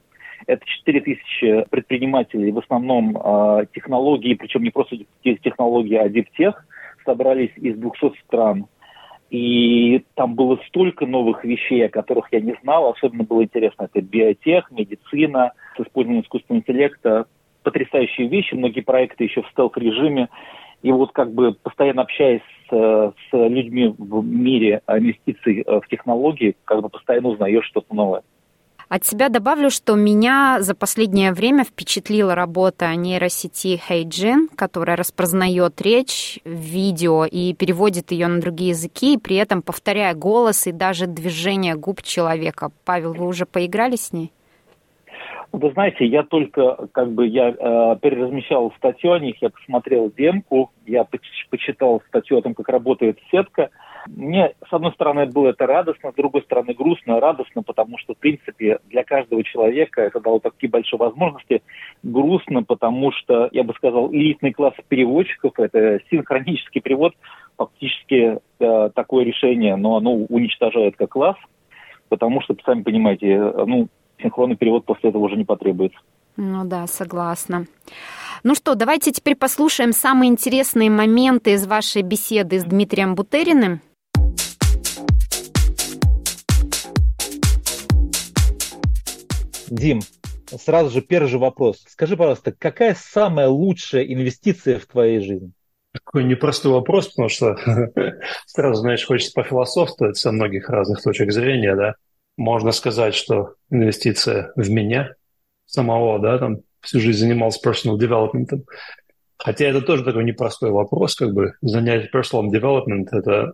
Это 0.45 0.65
4 0.65 1.01
тысячи 1.01 1.65
предпринимателей, 1.69 2.51
в 2.51 2.59
основном 2.59 3.17
а, 3.17 3.65
технологии, 3.73 4.35
причем 4.35 4.63
не 4.63 4.69
просто 4.69 4.97
технологии, 5.23 5.95
а 5.95 6.09
диптех, 6.09 6.65
собрались 7.05 7.51
из 7.55 7.77
200 7.77 8.19
стран 8.25 8.67
и 9.29 10.03
там 10.15 10.33
было 10.33 10.59
столько 10.67 11.05
новых 11.05 11.43
вещей, 11.43 11.85
о 11.85 11.89
которых 11.89 12.31
я 12.31 12.39
не 12.39 12.55
знал. 12.63 12.89
Особенно 12.89 13.23
было 13.23 13.43
интересно, 13.43 13.83
это 13.83 14.01
биотех, 14.01 14.71
медицина 14.71 15.53
с 15.77 15.81
использованием 15.81 16.23
искусственного 16.23 16.61
интеллекта. 16.61 17.25
Потрясающие 17.63 18.27
вещи, 18.27 18.55
многие 18.55 18.81
проекты 18.81 19.25
еще 19.25 19.43
в 19.43 19.49
стелк-режиме. 19.49 20.29
И 20.81 20.91
вот 20.91 21.11
как 21.11 21.33
бы 21.33 21.53
постоянно 21.53 22.03
общаясь 22.03 22.41
с, 22.69 22.73
с 22.73 23.33
людьми 23.33 23.93
в 23.97 24.23
мире 24.23 24.81
инвестиций 24.87 25.63
в 25.65 25.87
технологии, 25.89 26.55
как 26.65 26.81
бы 26.81 26.89
постоянно 26.89 27.29
узнаешь 27.29 27.65
что-то 27.65 27.93
новое. 27.93 28.23
От 28.89 29.05
себя 29.05 29.29
добавлю, 29.29 29.69
что 29.69 29.93
меня 29.93 30.57
за 30.61 30.73
последнее 30.73 31.31
время 31.31 31.63
впечатлила 31.63 32.33
работа 32.33 32.95
нейросети 32.95 33.79
HeyGen, 33.87 34.47
которая 34.55 34.97
распознает 34.97 35.79
речь 35.79 36.39
в 36.43 36.49
видео 36.49 37.25
и 37.25 37.53
переводит 37.53 38.11
ее 38.11 38.25
на 38.25 38.41
другие 38.41 38.71
языки, 38.71 39.19
при 39.19 39.35
этом 39.35 39.61
повторяя 39.61 40.15
голос 40.15 40.65
и 40.65 40.71
даже 40.71 41.05
движение 41.05 41.75
губ 41.75 42.01
человека. 42.01 42.71
Павел, 42.83 43.13
вы 43.13 43.27
уже 43.27 43.45
поиграли 43.45 43.95
с 43.95 44.11
ней? 44.11 44.31
Вы 45.51 45.71
знаете, 45.71 46.07
я 46.07 46.23
только 46.23 46.87
как 46.91 47.11
бы 47.11 47.27
я 47.27 47.49
э, 47.49 47.95
переразмещал 48.01 48.73
статью 48.77 49.13
о 49.13 49.19
них, 49.19 49.35
я 49.41 49.49
посмотрел 49.51 50.11
демку, 50.15 50.71
я 50.87 51.05
почитал 51.51 52.01
статью 52.07 52.39
о 52.39 52.41
том, 52.41 52.55
как 52.55 52.69
работает 52.69 53.19
сетка. 53.29 53.69
Мне, 54.07 54.53
с 54.67 54.73
одной 54.73 54.91
стороны, 54.93 55.25
было 55.25 55.49
это 55.49 55.65
радостно, 55.65 56.11
с 56.11 56.15
другой 56.15 56.41
стороны, 56.43 56.73
грустно. 56.73 57.19
Радостно, 57.19 57.63
потому 57.63 57.97
что, 57.97 58.13
в 58.13 58.17
принципе, 58.17 58.79
для 58.89 59.03
каждого 59.03 59.43
человека 59.43 60.01
это 60.01 60.19
дало 60.19 60.39
такие 60.39 60.69
большие 60.69 60.97
возможности. 60.97 61.61
Грустно, 62.03 62.63
потому 62.63 63.11
что, 63.11 63.49
я 63.51 63.63
бы 63.63 63.73
сказал, 63.73 64.11
элитный 64.13 64.53
класс 64.53 64.73
переводчиков, 64.87 65.53
это 65.59 65.99
синхронический 66.09 66.81
перевод, 66.81 67.13
фактически 67.57 68.39
э, 68.59 68.89
такое 68.93 69.25
решение, 69.25 69.75
но 69.75 69.97
оно 69.97 70.13
уничтожает 70.13 70.95
как 70.95 71.09
класс. 71.09 71.37
потому 72.09 72.41
что, 72.41 72.55
сами 72.65 72.83
понимаете, 72.83 73.37
ну, 73.37 73.87
синхронный 74.21 74.55
перевод 74.55 74.85
после 74.85 75.09
этого 75.09 75.23
уже 75.23 75.35
не 75.35 75.45
потребуется. 75.45 75.99
Ну 76.37 76.63
да, 76.65 76.87
согласна. 76.87 77.65
Ну 78.43 78.55
что, 78.55 78.75
давайте 78.75 79.11
теперь 79.11 79.35
послушаем 79.35 79.91
самые 79.91 80.29
интересные 80.29 80.89
моменты 80.89 81.53
из 81.53 81.67
вашей 81.67 82.01
беседы 82.01 82.59
с 82.59 82.63
Дмитрием 82.63 83.15
Бутериным. 83.15 83.81
Дим, 89.69 90.01
сразу 90.57 90.89
же 90.89 91.01
первый 91.01 91.27
же 91.27 91.37
вопрос. 91.37 91.83
Скажи, 91.87 92.17
пожалуйста, 92.17 92.51
какая 92.51 92.95
самая 92.95 93.47
лучшая 93.47 94.03
инвестиция 94.03 94.79
в 94.79 94.85
твоей 94.85 95.19
жизни? 95.19 95.51
Такой 95.91 96.23
непростой 96.23 96.71
вопрос, 96.71 97.07
потому 97.09 97.29
что 97.29 97.55
сразу, 98.45 98.81
знаешь, 98.81 99.05
хочется 99.05 99.33
пофилософствовать 99.33 100.17
со 100.17 100.31
многих 100.31 100.69
разных 100.69 101.01
точек 101.01 101.31
зрения, 101.31 101.75
да. 101.75 101.95
Можно 102.37 102.71
сказать, 102.71 103.15
что 103.15 103.55
инвестиция 103.69 104.51
в 104.55 104.69
меня 104.69 105.13
самого, 105.65 106.19
да, 106.19 106.37
там 106.37 106.59
всю 106.81 106.99
жизнь 106.99 107.19
занимался 107.19 107.67
personal 107.67 107.97
development. 107.97 108.63
Хотя 109.37 109.65
это 109.65 109.81
тоже 109.81 110.03
такой 110.03 110.23
непростой 110.23 110.71
вопрос, 110.71 111.15
как 111.15 111.33
бы 111.33 111.53
занять 111.61 112.13
personal 112.13 112.49
development– 112.49 113.07
это 113.11 113.53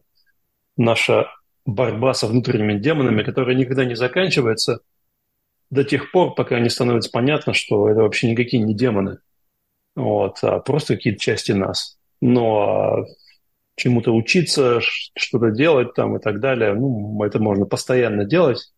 наша 0.77 1.27
борьба 1.65 2.13
со 2.13 2.27
внутренними 2.27 2.79
демонами, 2.79 3.23
которая 3.23 3.55
никогда 3.55 3.85
не 3.85 3.95
заканчивается 3.95 4.79
до 5.69 5.83
тех 5.83 6.11
пор, 6.11 6.35
пока 6.35 6.59
не 6.59 6.69
становится 6.69 7.09
понятно, 7.11 7.53
что 7.53 7.89
это 7.89 8.01
вообще 8.01 8.29
никакие 8.29 8.63
не 8.63 8.75
демоны, 8.75 9.19
вот, 9.95 10.37
а 10.41 10.59
просто 10.59 10.95
какие-то 10.95 11.19
части 11.19 11.51
нас. 11.51 11.97
Но 12.21 13.05
чему-то 13.75 14.13
учиться, 14.13 14.79
что-то 14.81 15.51
делать 15.51 15.93
там 15.93 16.15
и 16.17 16.19
так 16.21 16.39
далее, 16.39 16.73
ну, 16.73 17.21
это 17.23 17.39
можно 17.39 17.65
постоянно 17.65 18.25
делать, 18.25 18.71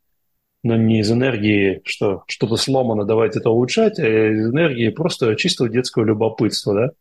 но 0.64 0.76
не 0.76 1.02
из 1.02 1.12
энергии, 1.12 1.82
что 1.86 2.24
что-то 2.28 2.56
сломано, 2.56 3.06
давайте 3.06 3.40
это 3.40 3.50
улучшать, 3.50 4.00
а 4.00 4.08
из 4.08 4.50
энергии 4.50 4.90
просто 4.90 5.36
чистого 5.36 5.70
детского 5.70 6.04
любопытства, 6.04 6.74
да. 6.74 6.92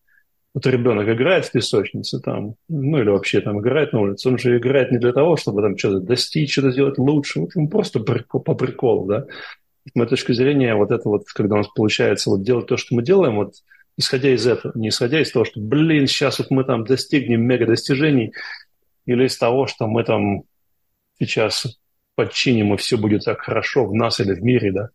Вот 0.54 0.66
ребенок 0.66 1.06
играет 1.06 1.44
в 1.44 1.52
песочнице 1.52 2.18
там, 2.18 2.54
ну 2.68 2.98
или 2.98 3.10
вообще 3.10 3.42
там 3.42 3.60
играет 3.60 3.92
на 3.92 4.00
улице, 4.00 4.28
он 4.28 4.38
же 4.38 4.56
играет 4.56 4.90
не 4.90 4.96
для 4.98 5.12
того, 5.12 5.36
чтобы 5.36 5.60
там 5.60 5.76
что-то 5.76 6.00
достичь, 6.00 6.52
что-то 6.52 6.70
сделать 6.70 6.96
лучше, 6.96 7.40
вот 7.40 7.54
ему 7.54 7.68
просто 7.68 8.00
по 8.00 8.54
приколу, 8.54 9.06
да. 9.06 9.26
С 9.88 9.94
моей 9.94 10.08
точки 10.08 10.32
зрения, 10.32 10.74
вот 10.74 10.90
это 10.90 11.08
вот, 11.08 11.28
когда 11.28 11.54
у 11.54 11.58
нас 11.58 11.68
получается 11.68 12.30
вот 12.30 12.42
делать 12.42 12.66
то, 12.66 12.76
что 12.76 12.94
мы 12.94 13.02
делаем, 13.02 13.36
вот 13.36 13.54
исходя 13.96 14.34
из 14.34 14.46
этого, 14.46 14.72
не 14.74 14.88
исходя 14.88 15.20
из 15.20 15.30
того, 15.30 15.44
что, 15.44 15.60
блин, 15.60 16.06
сейчас 16.06 16.38
вот 16.38 16.50
мы 16.50 16.64
там 16.64 16.84
достигнем 16.84 17.42
мега 17.42 17.66
достижений, 17.66 18.32
или 19.06 19.26
из 19.26 19.38
того, 19.38 19.66
что 19.66 19.86
мы 19.86 20.02
там 20.04 20.42
сейчас 21.18 21.78
подчиним, 22.14 22.74
и 22.74 22.76
все 22.76 22.96
будет 22.96 23.24
так 23.24 23.40
хорошо 23.40 23.86
в 23.86 23.94
нас 23.94 24.20
или 24.20 24.34
в 24.34 24.42
мире, 24.42 24.72
да. 24.72 24.88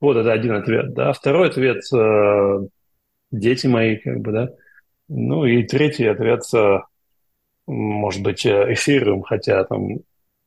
Вот 0.00 0.16
это 0.16 0.32
один 0.32 0.52
ответ, 0.52 0.92
да. 0.92 1.12
Второй 1.12 1.48
ответ 1.48 1.82
э,– 1.94 2.66
дети 3.30 3.66
мои, 3.66 3.96
как 3.96 4.20
бы, 4.20 4.32
да. 4.32 4.50
Ну 5.08 5.46
и 5.46 5.62
третий 5.62 6.06
ответ 6.06 6.42
э,– 6.54 6.80
может 7.66 8.22
быть, 8.22 8.46
э, 8.46 8.72
эфириум, 8.72 9.22
хотя 9.22 9.64
там 9.64 9.98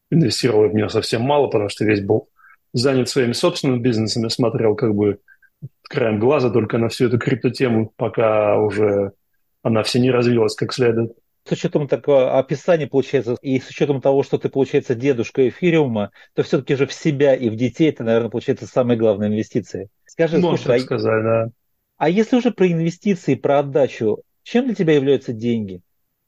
инвестировал 0.09 0.69
в 0.69 0.73
него 0.73 0.89
совсем 0.89 1.21
мало, 1.21 1.47
потому 1.47 1.69
что 1.69 1.85
весь 1.85 2.01
был 2.01 2.29
занят 2.73 3.09
своими 3.09 3.33
собственными 3.33 3.79
бизнесами, 3.79 4.27
смотрел 4.27 4.75
как 4.75 4.93
бы 4.93 5.19
краем 5.83 6.19
глаза 6.19 6.49
только 6.49 6.77
на 6.77 6.89
всю 6.89 7.07
эту 7.07 7.17
криптотему, 7.17 7.91
пока 7.95 8.57
уже 8.57 9.13
она 9.63 9.83
все 9.83 9.99
не 9.99 10.11
развилась 10.11 10.55
как 10.55 10.73
следует 10.73 11.13
с 11.49 11.51
учетом 11.51 11.87
такого 11.87 12.37
описания, 12.37 12.87
получается, 12.87 13.35
и 13.41 13.59
с 13.59 13.69
учетом 13.69 14.01
того, 14.01 14.21
что 14.23 14.37
ты, 14.37 14.49
получается, 14.49 14.93
дедушка 14.93 15.47
эфириума, 15.47 16.11
то 16.35 16.43
все-таки 16.43 16.75
же 16.75 16.85
в 16.85 16.93
себя 16.93 17.35
и 17.35 17.49
в 17.49 17.55
детей 17.55 17.89
это, 17.89 18.03
наверное, 18.03 18.29
получается 18.29 18.67
самая 18.67 18.97
главная 18.97 19.29
инвестиция. 19.29 19.87
Скажи, 20.05 20.37
Можно 20.37 20.57
слушай, 20.57 20.77
а 20.77 20.79
сказать, 20.79 21.23
да. 21.23 21.49
А 21.97 22.09
если 22.09 22.37
уже 22.37 22.51
про 22.51 22.67
инвестиции, 22.67 23.35
про 23.35 23.59
отдачу, 23.59 24.21
чем 24.43 24.65
для 24.65 24.75
тебя 24.75 24.93
являются 24.93 25.33
деньги? 25.33 25.81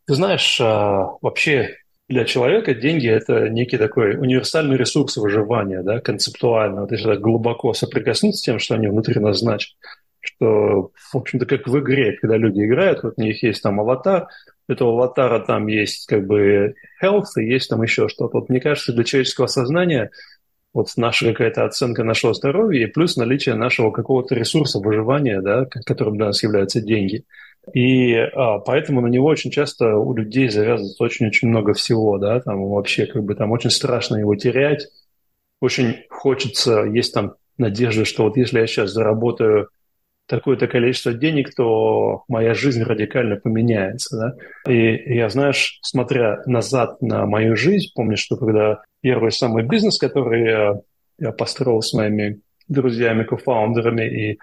Ты 0.05 0.15
знаешь, 0.15 0.60
а, 0.60 1.12
вообще 1.21 1.77
для 2.11 2.25
человека 2.25 2.73
деньги– 2.73 3.07
это 3.09 3.49
некий 3.49 3.77
такой 3.77 4.15
универсальный 4.17 4.77
ресурс 4.77 5.17
выживания, 5.17 5.81
да, 5.81 5.99
концептуально. 5.99 6.81
Вот 6.81 6.91
если 6.91 7.05
так 7.05 7.21
глубоко 7.21 7.73
соприкоснуться 7.73 8.39
с 8.39 8.43
тем, 8.43 8.59
что 8.59 8.75
они 8.75 8.87
внутри 8.87 9.19
нас 9.19 9.39
значат, 9.39 9.71
что, 10.19 10.91
в 11.11 11.15
общем-то, 11.15 11.45
как 11.45 11.67
в 11.67 11.79
игре, 11.79 12.17
когда 12.19 12.37
люди 12.37 12.63
играют, 12.63 13.03
вот 13.03 13.13
у 13.17 13.21
них 13.21 13.41
есть 13.43 13.63
там 13.63 13.79
аватар, 13.79 14.27
этого 14.67 14.91
аватара 14.91 15.39
там 15.39 15.67
есть 15.67 16.05
как 16.05 16.27
бы 16.27 16.75
health, 17.01 17.37
и 17.37 17.45
есть 17.45 17.69
там 17.69 17.81
еще 17.81 18.07
что-то. 18.07 18.39
Вот 18.39 18.50
мне 18.50 18.59
кажется, 18.59 18.93
для 18.93 19.03
человеческого 19.03 19.47
сознания 19.47 20.11
вот 20.74 20.87
наша 20.95 21.31
какая-то 21.31 21.65
оценка 21.65 22.03
нашего 22.03 22.33
здоровья 22.33 22.83
и 22.85 22.91
плюс 22.91 23.17
наличие 23.17 23.55
нашего 23.55 23.91
какого-то 23.91 24.35
ресурса 24.35 24.79
выживания, 24.79 25.41
да, 25.41 25.65
которым 25.85 26.17
для 26.17 26.27
нас 26.27 26.43
являются 26.43 26.81
деньги. 26.81 27.24
И 27.74 28.13
а, 28.15 28.59
поэтому 28.59 29.01
на 29.01 29.07
него 29.07 29.27
очень 29.27 29.51
часто 29.51 29.95
у 29.95 30.15
людей 30.15 30.50
завязывается 30.50 31.03
очень-очень 31.03 31.47
много 31.47 31.74
всего, 31.74 32.17
да, 32.17 32.39
там 32.39 32.67
вообще 32.67 33.05
как 33.05 33.24
бы 33.24 33.35
там 33.35 33.51
очень 33.51 33.69
страшно 33.69 34.17
его 34.17 34.35
терять, 34.35 34.87
очень 35.59 36.03
хочется, 36.09 36.83
есть 36.83 37.13
там 37.13 37.35
надежда, 37.57 38.03
что 38.03 38.24
вот 38.24 38.35
если 38.35 38.59
я 38.59 38.67
сейчас 38.67 38.91
заработаю 38.91 39.69
такое-то 40.27 40.67
количество 40.67 41.13
денег, 41.13 41.53
то 41.53 42.24
моя 42.27 42.53
жизнь 42.53 42.83
радикально 42.83 43.35
поменяется. 43.35 44.17
Да? 44.17 44.71
И 44.71 45.15
я, 45.15 45.29
знаешь, 45.29 45.79
смотря 45.81 46.41
назад 46.45 47.01
на 47.01 47.25
мою 47.25 47.55
жизнь, 47.55 47.91
помню, 47.93 48.17
что 48.17 48.37
когда 48.37 48.81
первый 49.01 49.31
самый 49.31 49.63
бизнес, 49.63 49.97
который 49.97 50.45
я, 50.45 50.79
я 51.19 51.31
построил 51.31 51.81
с 51.81 51.93
моими 51.93 52.39
друзьями, 52.67 53.24
кофаундерами, 53.24 54.03
и 54.03 54.39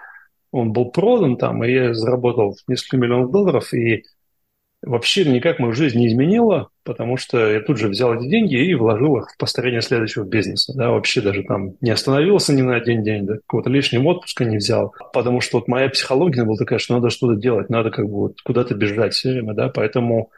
он 0.51 0.71
был 0.71 0.91
продан 0.91 1.37
там, 1.37 1.63
и 1.63 1.71
я 1.71 1.93
заработал 1.93 2.57
несколько 2.67 2.97
миллионов 2.97 3.31
долларов, 3.31 3.73
и 3.73 4.03
вообще 4.81 5.25
никак 5.25 5.59
мою 5.59 5.73
жизнь 5.73 5.97
не 5.99 6.07
изменило, 6.07 6.69
потому 6.83 7.17
что 7.17 7.51
я 7.51 7.59
тут 7.61 7.77
же 7.77 7.89
взял 7.89 8.13
эти 8.13 8.27
деньги 8.27 8.55
и 8.55 8.73
вложил 8.73 9.17
их 9.17 9.29
в 9.29 9.37
построение 9.37 9.81
следующего 9.81 10.23
бизнеса. 10.23 10.73
Да, 10.75 10.91
вообще 10.91 11.21
даже 11.21 11.43
там 11.43 11.73
не 11.81 11.91
остановился 11.91 12.53
ни 12.53 12.61
на 12.61 12.75
один 12.75 13.03
день, 13.03 13.25
да, 13.25 13.35
какого-то 13.35 13.69
лишнего 13.69 14.07
отпуска 14.09 14.45
не 14.45 14.57
взял, 14.57 14.93
потому 15.13 15.41
что 15.41 15.57
вот 15.57 15.67
моя 15.67 15.89
психология 15.89 16.43
была 16.43 16.57
такая, 16.57 16.79
что 16.79 16.95
надо 16.95 17.09
что-то 17.09 17.35
делать, 17.35 17.69
надо 17.69 17.91
как 17.91 18.05
бы 18.05 18.13
вот 18.13 18.41
куда-то 18.41 18.75
бежать 18.75 19.13
все 19.13 19.31
время, 19.31 19.53
да, 19.53 19.69
поэтому 19.69 20.31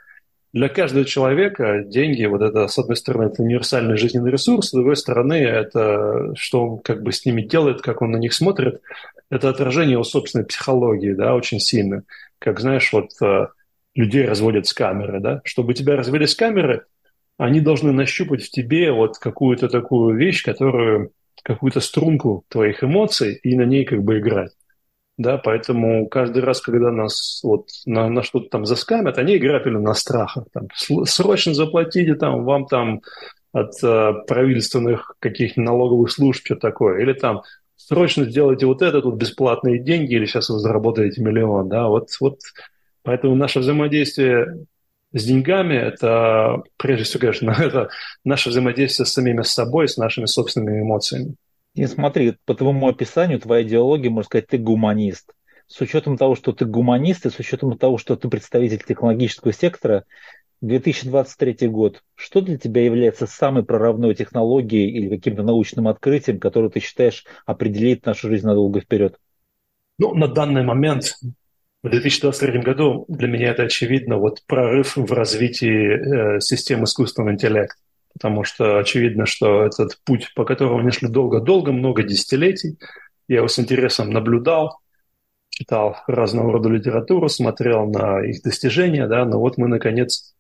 для 0.54 0.68
каждого 0.68 1.06
человека 1.06 1.84
деньги, 1.86 2.26
вот 2.26 2.42
это, 2.42 2.68
с 2.68 2.78
одной 2.78 2.98
стороны, 2.98 3.28
это 3.28 3.42
универсальный 3.42 3.98
жизненный 3.98 4.32
ресурс, 4.32 4.70
с 4.70 4.72
другой 4.72 4.98
стороны, 4.98 5.36
это 5.36 6.34
что 6.36 6.66
он 6.66 6.80
как 6.80 7.04
бы 7.04 7.12
с 7.14 7.26
ними 7.26 7.42
делает, 7.42 7.82
как 7.82 8.02
он 8.02 8.12
на 8.12 8.18
них 8.18 8.34
смотрит, 8.34 8.82
это 9.30 9.50
отражение 9.50 9.94
его 9.94 10.04
собственной 10.04 10.46
психологии, 10.46 11.14
да, 11.14 11.36
очень 11.36 11.60
сильно. 11.60 12.04
Как, 12.38 12.60
знаешь, 12.60 12.92
вот 12.92 13.12
э, 13.22 13.48
людей 13.96 14.26
разводят 14.26 14.68
с 14.68 14.74
камеры, 14.74 15.22
да? 15.22 15.42
Чтобы 15.46 15.74
тебя 15.74 15.96
развели 15.96 16.28
с 16.28 16.36
камеры, 16.36 16.86
они 17.38 17.62
должны 17.62 17.94
нащупать 17.94 18.44
в 18.44 18.52
тебе 18.52 18.92
вот 18.92 19.18
какую-то 19.20 19.70
такую 19.70 20.18
вещь, 20.18 20.44
которую, 20.44 21.14
какую-то 21.44 21.80
струнку 21.80 22.44
твоих 22.50 22.84
эмоций 22.84 23.40
и 23.42 23.56
на 23.56 23.64
ней 23.64 23.86
как 23.86 24.04
бы 24.04 24.20
играть. 24.20 24.52
Да, 25.22 25.38
поэтому 25.38 26.08
каждый 26.08 26.42
раз, 26.42 26.62
когда 26.62 26.92
нас 26.92 27.42
вот 27.44 27.68
на, 27.86 28.10
на 28.10 28.24
что-то 28.24 28.50
там 28.50 28.66
заскамят, 28.66 29.18
они 29.18 29.38
играют 29.38 29.66
на 29.66 29.94
страхах. 29.94 30.46
Там, 30.54 30.68
срочно 31.06 31.54
заплатите 31.54 32.16
там, 32.16 32.44
вам 32.44 32.66
там 32.66 33.02
от 33.52 33.72
э, 33.84 34.14
правительственных 34.28 35.16
каких-то 35.20 35.62
налоговых 35.62 36.12
служб 36.12 36.42
что 36.44 36.56
такое. 36.56 37.02
Или 37.02 37.14
там 37.14 37.42
срочно 37.76 38.26
сделайте 38.26 38.66
вот 38.66 38.82
это, 38.82 39.02
тут 39.02 39.16
бесплатные 39.16 39.80
деньги, 39.80 40.16
или 40.16 40.26
сейчас 40.26 40.50
вы 40.50 40.60
заработаете 40.60 41.22
миллион. 41.22 41.70
Да? 41.70 41.88
Вот, 41.88 42.10
вот 42.20 42.40
Поэтому 43.04 43.36
наше 43.36 43.60
взаимодействие 43.60 44.66
с 45.14 45.24
деньгами– 45.24 45.74
это, 45.76 46.64
прежде 46.78 47.04
всего, 47.04 47.22
конечно, 47.22 47.52
это 47.60 47.90
наше 48.24 48.50
взаимодействие 48.50 49.06
с 49.06 49.14
самими 49.14 49.42
собой, 49.42 49.88
с 49.88 49.98
нашими 49.98 50.26
собственными 50.26 50.82
эмоциями. 50.82 51.36
И 51.74 51.86
смотри, 51.86 52.38
по 52.46 52.54
твоему 52.54 52.88
описанию, 52.88 53.40
твоя 53.40 53.64
идеология, 53.64 54.10
можно 54.10 54.28
сказать, 54.28 54.48
ты 54.48 54.58
гуманист. 54.58 55.34
С 55.68 55.80
учетом 55.80 56.18
того, 56.18 56.36
что 56.36 56.52
ты 56.52 56.66
гуманист, 56.66 57.26
и 57.26 57.30
с 57.30 57.40
учетом 57.40 57.78
того, 57.78 57.98
что 57.98 58.18
ты 58.18 58.28
представитель 58.28 58.84
технологического 58.86 59.54
сектора, 59.54 60.04
2023 60.62 61.68
год, 61.70 62.04
что 62.16 62.42
для 62.42 62.58
тебя 62.58 62.84
является 62.84 63.26
самой 63.26 63.64
прорывной 63.64 64.14
технологией 64.14 64.92
или 64.92 65.10
каким-то 65.10 65.44
научным 65.44 65.88
открытием, 65.88 66.40
которое 66.40 66.70
ты 66.70 66.80
считаешь 66.80 67.26
определит 67.46 68.06
нашу 68.06 68.30
жизнь 68.30 68.46
надолго 68.46 68.82
вперед? 68.82 69.18
Ну, 69.98 70.14
на 70.14 70.28
данный 70.28 70.64
момент 70.64 71.16
в 71.84 71.90
2023 71.90 72.62
году 72.62 73.06
для 73.08 73.28
меня 73.28 73.50
это 73.52 73.64
очевидно 73.64 74.18
вот 74.18 74.44
прорыв 74.46 74.98
в 74.98 75.12
развитии 75.14 76.36
э, 76.36 76.40
систем 76.40 76.84
искусственного 76.84 77.34
интеллекта. 77.34 77.76
Потому 78.14 78.44
что 78.44 78.78
очевидно, 78.78 79.26
что 79.26 79.64
этот 79.64 80.00
путь, 80.04 80.34
по 80.36 80.46
которому 80.46 80.80
они 80.80 80.92
шли 80.92 81.08
долго-долго, 81.08 81.72
много 81.72 82.04
десятилетий, 82.04 82.78
я 83.28 83.38
его 83.38 83.48
с 83.48 83.58
интересом 83.60 84.10
наблюдал, 84.10 84.80
читал 85.50 85.98
разного 86.08 86.54
рода 86.54 86.70
литературу, 86.70 87.30
смотрел 87.30 87.86
на 87.88 88.22
их 88.26 88.42
достижения, 88.42 89.08
да, 89.08 89.26
но 89.26 89.40
вот 89.40 89.58
мы, 89.58 89.68
наконец, 89.68 90.34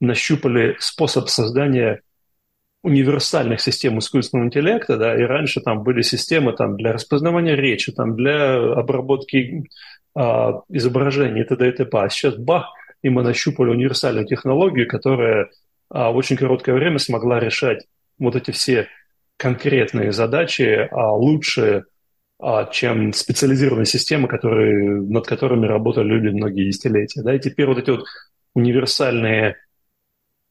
нащупали 0.00 0.76
способ 0.80 1.28
создания 1.28 2.02
универсальных 2.82 3.60
систем 3.60 3.98
искусственного 3.98 4.46
интеллекта, 4.46 4.96
да, 4.96 5.14
и 5.14 5.22
раньше 5.22 5.60
там 5.60 5.82
были 5.84 6.02
системы 6.02 6.52
там, 6.52 6.76
для 6.76 6.92
распознавания 6.92 7.54
речи, 7.54 7.92
там, 7.92 8.16
для 8.16 8.56
обработки 8.56 9.68
а, 10.14 10.62
изображений 10.68 11.42
и 11.42 11.44
т.д. 11.44 11.68
и 11.68 11.72
т.п. 11.72 11.98
А 11.98 12.08
сейчас 12.08 12.36
бах, 12.36 12.72
и 13.02 13.08
мы 13.08 13.22
нащупали 13.22 13.70
универсальную 13.70 14.26
технологию, 14.26 14.88
которая 14.88 15.50
в 15.92 16.16
очень 16.16 16.36
короткое 16.36 16.74
время 16.74 16.98
смогла 16.98 17.38
решать 17.38 17.86
вот 18.18 18.36
эти 18.36 18.50
все 18.50 18.88
конкретные 19.36 20.12
задачи 20.12 20.88
а, 20.90 21.12
лучше, 21.12 21.84
а, 22.38 22.66
чем 22.66 23.12
специализированные 23.12 23.86
системы, 23.86 24.28
которые, 24.28 25.02
над 25.02 25.26
которыми 25.26 25.66
работали 25.66 26.06
люди 26.06 26.28
многие 26.28 26.68
десятилетия. 26.68 27.22
Да? 27.22 27.34
И 27.34 27.40
теперь 27.40 27.66
вот 27.66 27.78
эти 27.78 27.90
вот 27.90 28.04
универсальные 28.54 29.56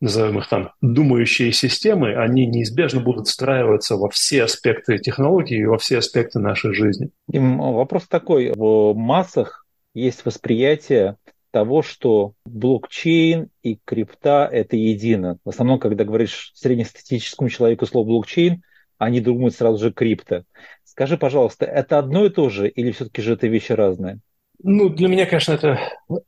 назовем 0.02 0.40
их 0.40 0.50
там, 0.50 0.72
думающие 0.82 1.52
системы, 1.54 2.16
они 2.16 2.48
неизбежно 2.48 3.02
будут 3.02 3.28
встраиваться 3.28 3.96
во 3.96 4.10
все 4.10 4.44
аспекты 4.44 4.98
технологии 4.98 5.60
и 5.60 5.66
во 5.66 5.78
все 5.78 6.00
аспекты 6.00 6.40
нашей 6.40 6.74
жизни. 6.74 7.12
Вопрос 7.28 8.08
такой, 8.08 8.52
в 8.56 8.94
массах 8.96 9.66
есть 9.94 10.26
восприятие 10.26 11.18
того, 11.52 11.82
что 11.82 12.34
блокчейн 12.46 13.50
и 13.62 13.78
крипта– 13.86 14.50
это 14.52 14.76
едино. 14.76 15.38
В 15.46 15.50
основном, 15.50 15.80
когда 15.80 16.04
говоришь 16.04 16.52
среднестатистическому 16.56 17.50
человеку 17.50 17.86
слово 17.86 18.08
блокчейн, 18.08 18.64
они 18.98 19.20
думают 19.20 19.56
сразу 19.56 19.84
же 19.84 19.92
крипто. 19.92 20.44
Скажи, 20.84 21.18
пожалуйста, 21.18 21.66
это 21.66 21.98
одно 21.98 22.26
и 22.26 22.30
то 22.30 22.50
же 22.50 22.68
или 22.70 22.92
все-таки 22.92 23.22
же 23.22 23.34
это 23.34 23.48
вещи 23.48 23.72
разные? 23.72 24.20
Ну, 24.64 24.90
для 24.90 25.08
меня, 25.08 25.26
конечно, 25.26 25.54
это 25.54 25.80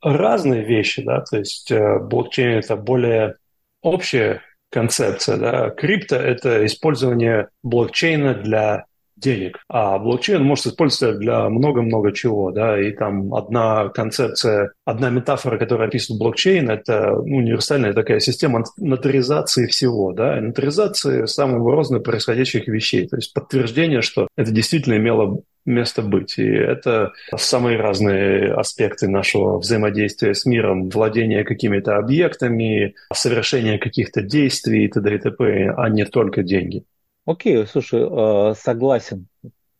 разные 0.02 0.64
вещи, 0.64 1.02
да, 1.02 1.20
то 1.20 1.38
есть 1.38 1.70
э, 1.70 1.98
блокчейн– 2.00 2.58
это 2.58 2.76
более 2.76 3.36
общая 3.80 4.42
концепция. 4.70 5.36
Да? 5.36 5.70
Крипто– 5.70 6.16
это 6.16 6.66
использование 6.66 7.48
блокчейна 7.62 8.34
для 8.34 8.86
денег. 9.16 9.58
А 9.68 9.98
блокчейн 9.98 10.42
может 10.42 10.66
использоваться 10.66 11.18
для 11.18 11.48
много-много 11.48 12.12
чего, 12.12 12.50
да, 12.50 12.80
и 12.80 12.92
там 12.92 13.34
одна 13.34 13.88
концепция, 13.88 14.72
одна 14.84 15.10
метафора, 15.10 15.58
которая 15.58 15.88
описывает 15.88 16.20
блокчейн, 16.20 16.70
это 16.70 17.10
ну, 17.10 17.36
универсальная 17.38 17.92
такая 17.92 18.20
система 18.20 18.64
нотаризации 18.76 19.66
всего, 19.66 20.12
да, 20.12 20.40
нотаризации 20.40 21.26
самого 21.26 21.74
разных 21.74 22.02
происходящих 22.02 22.68
вещей, 22.68 23.06
то 23.08 23.16
есть 23.16 23.32
подтверждение, 23.32 24.02
что 24.02 24.28
это 24.36 24.50
действительно 24.50 24.96
имело 24.96 25.40
место 25.66 26.02
быть. 26.02 26.38
И 26.38 26.46
это 26.46 27.12
самые 27.36 27.78
разные 27.78 28.52
аспекты 28.52 29.08
нашего 29.08 29.58
взаимодействия 29.58 30.34
с 30.34 30.44
миром, 30.44 30.90
владение 30.90 31.44
какими-то 31.44 31.96
объектами, 31.96 32.94
совершение 33.12 33.78
каких-то 33.78 34.22
действий 34.22 34.84
и 34.84 34.88
т.д. 34.88 35.14
и 35.14 35.18
т.п., 35.18 35.74
а 35.76 35.88
не 35.88 36.04
только 36.04 36.42
деньги. 36.42 36.84
Окей, 37.26 37.66
слушай, 37.66 38.02
э, 38.02 38.54
согласен 38.54 39.28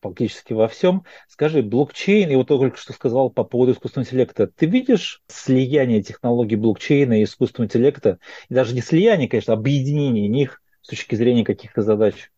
практически 0.00 0.52
во 0.52 0.68
всем. 0.68 1.04
Скажи, 1.28 1.62
блокчейн, 1.62 2.30
и 2.30 2.36
вот 2.36 2.48
только 2.48 2.76
что 2.76 2.92
сказал 2.92 3.30
по 3.30 3.42
поводу 3.42 3.72
искусственного 3.72 4.06
интеллекта, 4.06 4.46
ты 4.46 4.66
видишь 4.66 5.22
слияние 5.28 6.02
технологий 6.02 6.56
блокчейна 6.56 7.20
и 7.20 7.24
искусственного 7.24 7.68
интеллекта, 7.68 8.18
и 8.48 8.54
даже 8.54 8.74
не 8.74 8.82
слияние, 8.82 9.28
конечно, 9.28 9.54
а 9.54 9.56
объединение 9.56 10.28
них 10.28 10.60
с 10.82 10.88
точки 10.88 11.14
зрения 11.14 11.44
каких-то 11.44 11.82
задач? 11.82 12.30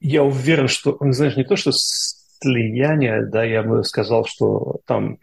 Я 0.00 0.22
уверен, 0.22 0.68
что, 0.68 0.98
знаешь, 1.00 1.36
не 1.36 1.44
то, 1.44 1.56
что 1.56 1.70
слияние, 1.72 3.26
да, 3.26 3.42
я 3.42 3.62
бы 3.62 3.84
сказал, 3.84 4.26
что 4.26 4.80
там 4.84 5.18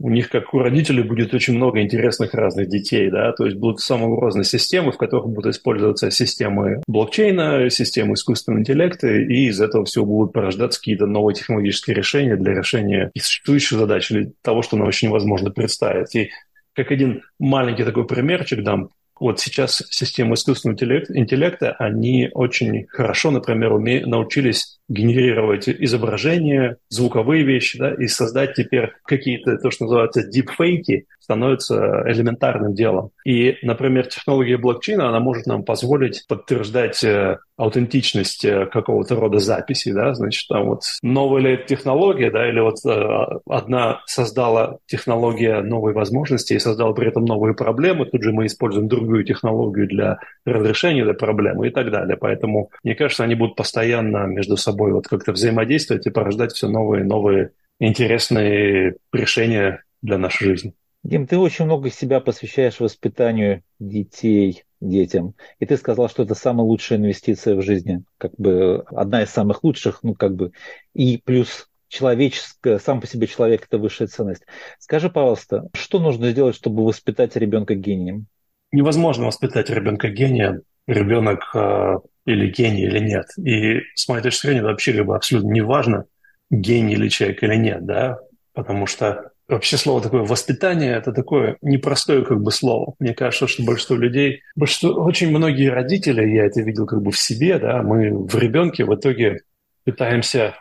у 0.00 0.10
них, 0.10 0.28
как 0.28 0.54
у 0.54 0.58
родителей, 0.58 1.02
будет 1.02 1.34
очень 1.34 1.54
много 1.54 1.80
интересных 1.80 2.34
разных 2.34 2.68
детей, 2.68 3.10
да, 3.10 3.32
то 3.32 3.44
есть 3.44 3.56
будут 3.56 3.80
самые 3.80 4.16
разные 4.18 4.44
системы, 4.44 4.92
в 4.92 4.96
которых 4.96 5.28
будут 5.28 5.54
использоваться 5.54 6.10
системы 6.10 6.82
блокчейна, 6.86 7.68
системы 7.70 8.14
искусственного 8.14 8.60
интеллекта, 8.60 9.08
и 9.08 9.48
из 9.48 9.60
этого 9.60 9.84
всего 9.84 10.06
будут 10.06 10.32
порождаться 10.32 10.78
какие-то 10.78 11.06
новые 11.06 11.34
технологические 11.34 11.96
решения 11.96 12.36
для 12.36 12.54
решения 12.54 13.10
существующих 13.18 13.78
задач 13.78 14.10
или 14.10 14.32
того, 14.42 14.62
что 14.62 14.76
нам 14.76 14.86
очень 14.86 15.08
невозможно 15.08 15.50
представить. 15.50 16.14
И 16.14 16.30
как 16.74 16.92
один 16.92 17.22
маленький 17.40 17.84
такой 17.84 18.06
примерчик 18.06 18.62
дам, 18.62 18.90
вот 19.18 19.40
сейчас 19.40 19.82
системы 19.90 20.34
искусственного 20.34 20.78
интеллекта, 21.08 21.72
они 21.72 22.30
очень 22.32 22.86
хорошо, 22.86 23.32
например, 23.32 23.72
уме... 23.72 24.06
научились 24.06 24.77
генерировать 24.88 25.68
изображения, 25.68 26.76
звуковые 26.88 27.44
вещи, 27.44 27.78
да, 27.78 27.92
и 27.94 28.06
создать 28.06 28.54
теперь 28.54 28.92
какие-то, 29.04 29.58
то, 29.58 29.70
что 29.70 29.84
называется, 29.84 30.26
дипфейки, 30.26 31.06
становится 31.28 32.04
элементарным 32.06 32.72
делом. 32.72 33.10
И, 33.26 33.58
например, 33.60 34.06
технология 34.06 34.56
блокчейна, 34.56 35.10
она 35.10 35.20
может 35.20 35.46
нам 35.46 35.62
позволить 35.62 36.24
подтверждать 36.26 37.04
э, 37.04 37.36
аутентичность 37.58 38.46
э, 38.46 38.64
какого-то 38.64 39.16
рода 39.16 39.38
записи, 39.38 39.92
да, 39.92 40.14
значит, 40.14 40.48
там 40.48 40.68
вот 40.68 40.84
новая 41.02 41.42
ли 41.42 41.60
технология, 41.66 42.30
да, 42.30 42.48
или 42.48 42.60
вот 42.60 42.76
э, 42.86 43.40
одна 43.46 44.00
создала 44.06 44.78
технология 44.86 45.60
новой 45.60 45.92
возможности 45.92 46.54
и 46.54 46.58
создала 46.58 46.94
при 46.94 47.08
этом 47.08 47.26
новые 47.26 47.54
проблемы, 47.54 48.06
тут 48.06 48.22
же 48.22 48.32
мы 48.32 48.46
используем 48.46 48.88
другую 48.88 49.24
технологию 49.24 49.86
для 49.86 50.20
разрешения 50.46 51.02
этой 51.02 51.14
проблемы 51.14 51.68
и 51.68 51.70
так 51.70 51.90
далее. 51.90 52.16
Поэтому, 52.16 52.70
мне 52.82 52.94
кажется, 52.94 53.24
они 53.24 53.34
будут 53.34 53.54
постоянно 53.54 54.24
между 54.24 54.56
собой 54.56 54.77
вот 54.78 55.08
как-то 55.08 55.32
взаимодействовать 55.32 56.06
и 56.06 56.10
порождать 56.10 56.52
все 56.52 56.68
новые 56.68 57.04
новые 57.04 57.52
интересные 57.80 58.96
решения 59.12 59.84
для 60.02 60.18
нашей 60.18 60.46
жизни. 60.48 60.74
Дим, 61.04 61.26
ты 61.26 61.38
очень 61.38 61.64
много 61.64 61.90
себя 61.90 62.20
посвящаешь 62.20 62.80
воспитанию 62.80 63.62
детей, 63.78 64.64
детям. 64.80 65.34
И 65.58 65.66
ты 65.66 65.76
сказал, 65.76 66.08
что 66.08 66.24
это 66.24 66.34
самая 66.34 66.66
лучшая 66.66 66.98
инвестиция 66.98 67.54
в 67.56 67.62
жизни. 67.62 68.02
Как 68.18 68.32
бы 68.36 68.84
одна 68.90 69.22
из 69.22 69.30
самых 69.30 69.64
лучших, 69.64 70.00
ну 70.02 70.14
как 70.14 70.34
бы. 70.34 70.52
И 70.94 71.20
плюс 71.24 71.68
человеческое, 71.88 72.78
сам 72.78 73.00
по 73.00 73.06
себе 73.06 73.26
человек– 73.26 73.66
это 73.68 73.78
высшая 73.78 74.06
ценность. 74.06 74.44
Скажи, 74.78 75.08
пожалуйста, 75.08 75.68
что 75.72 75.98
нужно 75.98 76.30
сделать, 76.30 76.54
чтобы 76.54 76.84
воспитать 76.84 77.36
ребенка 77.36 77.74
гением? 77.74 78.26
Невозможно 78.72 79.26
воспитать 79.26 79.70
ребенка 79.70 80.08
гением, 80.08 80.62
ребенок 80.86 81.50
э, 81.54 81.96
или 82.28 82.50
гений, 82.50 82.82
или 82.82 82.98
нет. 82.98 83.26
И 83.38 83.80
с 83.94 84.06
моей 84.08 84.22
точки 84.22 84.46
зрения, 84.46 84.62
вообще 84.62 84.92
как 84.92 85.06
бы 85.06 85.16
абсолютно 85.16 85.50
не 85.50 85.62
важно, 85.62 86.04
гений 86.50 86.94
или 86.94 87.08
человек 87.08 87.42
или 87.42 87.56
нет, 87.56 87.84
да, 87.86 88.18
потому 88.52 88.86
что 88.86 89.30
вообще 89.48 89.78
слово 89.78 90.02
такое 90.02 90.22
воспитание 90.22 90.94
это 90.94 91.12
такое 91.12 91.56
непростое 91.62 92.24
как 92.24 92.42
бы 92.42 92.52
слово. 92.52 92.94
Мне 92.98 93.14
кажется, 93.14 93.48
что 93.48 93.62
большинство 93.62 93.96
людей, 93.96 94.42
большинство, 94.56 94.90
очень 95.02 95.30
многие 95.30 95.70
родители, 95.70 96.28
я 96.28 96.44
это 96.44 96.60
видел 96.60 96.86
как 96.86 97.02
бы 97.02 97.12
в 97.12 97.18
себе, 97.18 97.58
да, 97.58 97.82
мы 97.82 98.26
в 98.26 98.34
ребенке 98.36 98.84
в 98.84 98.94
итоге 98.94 99.40
пытаемся 99.84 100.54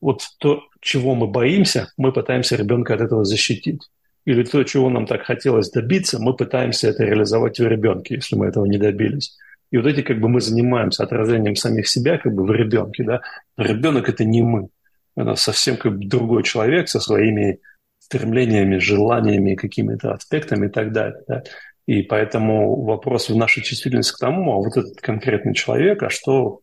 вот 0.00 0.22
то, 0.38 0.62
чего 0.80 1.16
мы 1.16 1.26
боимся, 1.26 1.92
мы 1.96 2.12
пытаемся 2.12 2.54
ребенка 2.54 2.94
от 2.94 3.00
этого 3.00 3.24
защитить. 3.24 3.82
Или 4.24 4.44
то, 4.44 4.62
чего 4.62 4.90
нам 4.90 5.06
так 5.06 5.22
хотелось 5.22 5.70
добиться, 5.70 6.20
мы 6.20 6.36
пытаемся 6.36 6.88
это 6.88 7.02
реализовать 7.02 7.58
в 7.58 7.66
ребенке, 7.66 8.16
если 8.16 8.36
мы 8.36 8.46
этого 8.46 8.66
не 8.66 8.76
добились. 8.76 9.36
И 9.70 9.76
вот 9.76 9.86
эти 9.86 10.02
как 10.02 10.20
бы 10.20 10.28
мы 10.28 10.40
занимаемся 10.40 11.04
отражением 11.04 11.56
самих 11.56 11.88
себя 11.88 12.18
как 12.18 12.32
бы 12.32 12.44
в 12.44 12.50
ребенке, 12.50 13.04
да. 13.04 13.20
ребенок 13.56 14.08
это 14.08 14.24
не 14.24 14.42
мы. 14.42 14.68
Это 15.16 15.34
совсем 15.34 15.76
как 15.76 15.98
бы 15.98 16.06
другой 16.06 16.42
человек 16.42 16.88
со 16.88 17.00
своими 17.00 17.60
стремлениями, 17.98 18.78
желаниями, 18.78 19.54
какими-то 19.54 20.12
аспектами 20.12 20.66
и 20.66 20.70
так 20.70 20.92
далее. 20.92 21.20
Да? 21.26 21.42
И 21.86 22.02
поэтому 22.02 22.82
вопрос 22.82 23.28
в 23.28 23.36
нашей 23.36 23.62
чувствительности 23.62 24.14
к 24.14 24.18
тому, 24.18 24.52
а 24.52 24.56
вот 24.56 24.76
этот 24.76 25.00
конкретный 25.00 25.54
человек, 25.54 26.02
а 26.02 26.10
что, 26.10 26.60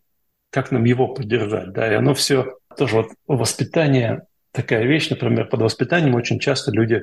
как 0.52 0.72
нам 0.72 0.84
его 0.84 1.08
поддержать, 1.08 1.72
да, 1.74 1.92
и 1.92 1.96
оно 1.96 2.14
все 2.14 2.58
тоже 2.78 2.96
вот 2.96 3.08
воспитание, 3.28 4.28
такая 4.52 4.84
вещь, 4.84 5.10
например, 5.10 5.48
под 5.48 5.62
воспитанием 5.62 6.16
очень 6.16 6.40
часто 6.40 6.72
люди 6.72 7.02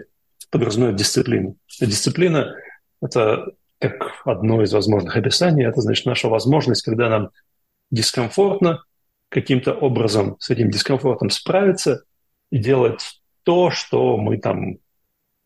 подразумевают 0.51 0.99
дисциплину. 0.99 1.57
Дисциплина– 1.81 2.55
это 3.03 3.47
как 3.90 4.23
одно 4.25 4.62
из 4.62 4.73
возможных 4.73 5.16
описаний, 5.16 5.66
это 5.66 5.81
значит 5.81 6.07
наша 6.07 6.29
возможность, 6.29 6.85
когда 6.85 7.09
нам 7.09 7.31
дискомфортно, 7.90 8.83
каким-то 9.29 9.73
образом 9.73 10.37
с 10.38 10.51
этим 10.51 10.71
дискомфортом 10.71 11.31
справиться 11.31 12.05
и 12.51 12.59
делать 12.59 13.21
то, 13.45 13.71
что 13.71 14.16
мы 14.16 14.38
там 14.38 14.77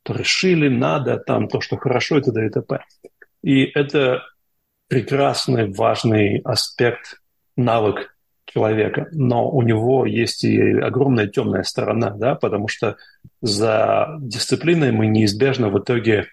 решили, 0.06 0.68
надо, 0.68 1.18
там 1.18 1.48
то, 1.48 1.60
что 1.60 1.76
хорошо 1.76 2.18
и 2.18 2.22
т.д. 2.22 2.46
и 2.46 2.50
т.п. 2.50 2.84
И 3.42 3.64
это 3.64 4.22
прекрасный, 4.88 5.72
важный 5.72 6.40
аспект, 6.44 7.20
навык 7.56 8.16
человека, 8.44 9.08
но 9.12 9.48
у 9.48 9.62
него 9.62 10.06
есть 10.06 10.44
и 10.44 10.60
огромная 10.78 11.26
темная 11.26 11.62
сторона, 11.62 12.10
да, 12.10 12.34
потому 12.34 12.68
что 12.68 12.96
за 13.40 14.16
дисциплиной 14.20 14.92
мы 14.92 15.06
неизбежно 15.06 15.68
в 15.68 15.78
итоге 15.78 16.26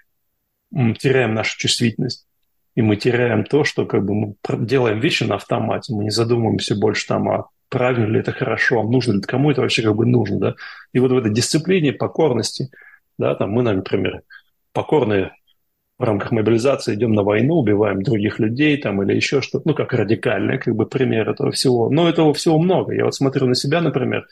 теряем 1.00 1.34
нашу 1.34 1.58
чувствительность. 1.58 2.26
И 2.76 2.82
мы 2.82 2.96
теряем 2.96 3.44
то, 3.44 3.64
что 3.64 3.86
как 3.86 4.04
бы 4.06 4.14
мы 4.16 4.36
делаем 4.66 5.00
вещи 5.00 5.24
на 5.24 5.36
автомате, 5.36 5.94
мы 5.94 6.06
не 6.06 6.10
задумываемся 6.10 6.76
больше 6.76 7.08
там 7.08 7.30
о 7.30 7.50
правильно 7.70 8.06
ли 8.06 8.20
это 8.20 8.32
хорошо, 8.32 8.82
а 8.82 8.84
нужно 8.84 9.14
ли, 9.14 9.22
кому 9.22 9.50
это 9.50 9.62
вообще 9.62 9.82
как 9.82 9.96
бы 9.96 10.06
нужно, 10.06 10.40
да. 10.40 10.56
И 10.94 11.00
вот 11.00 11.12
в 11.12 11.18
этой 11.18 11.34
дисциплине, 11.34 11.92
покорности, 11.92 12.70
да, 13.18 13.34
там 13.34 13.52
мы, 13.52 13.64
например, 13.64 14.22
покорные 14.74 15.32
в 15.98 16.04
рамках 16.04 16.32
мобилизации 16.32 16.94
идем 16.94 17.14
на 17.14 17.24
войну, 17.24 17.56
убиваем 17.56 18.04
других 18.04 18.40
людей 18.40 18.78
там 18.78 19.02
или 19.02 19.16
еще 19.16 19.42
что-то, 19.42 19.70
ну, 19.70 19.76
как 19.76 19.94
радикальный 19.94 20.60
как 20.60 20.76
бы 20.76 20.86
пример 20.86 21.30
этого 21.30 21.52
всего. 21.52 21.90
Но 21.90 22.10
этого 22.10 22.34
всего 22.34 22.60
много. 22.60 22.94
Я 22.94 23.06
вот 23.06 23.16
смотрю 23.16 23.48
на 23.48 23.56
себя, 23.56 23.82
например, 23.82 24.28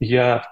я 0.00 0.44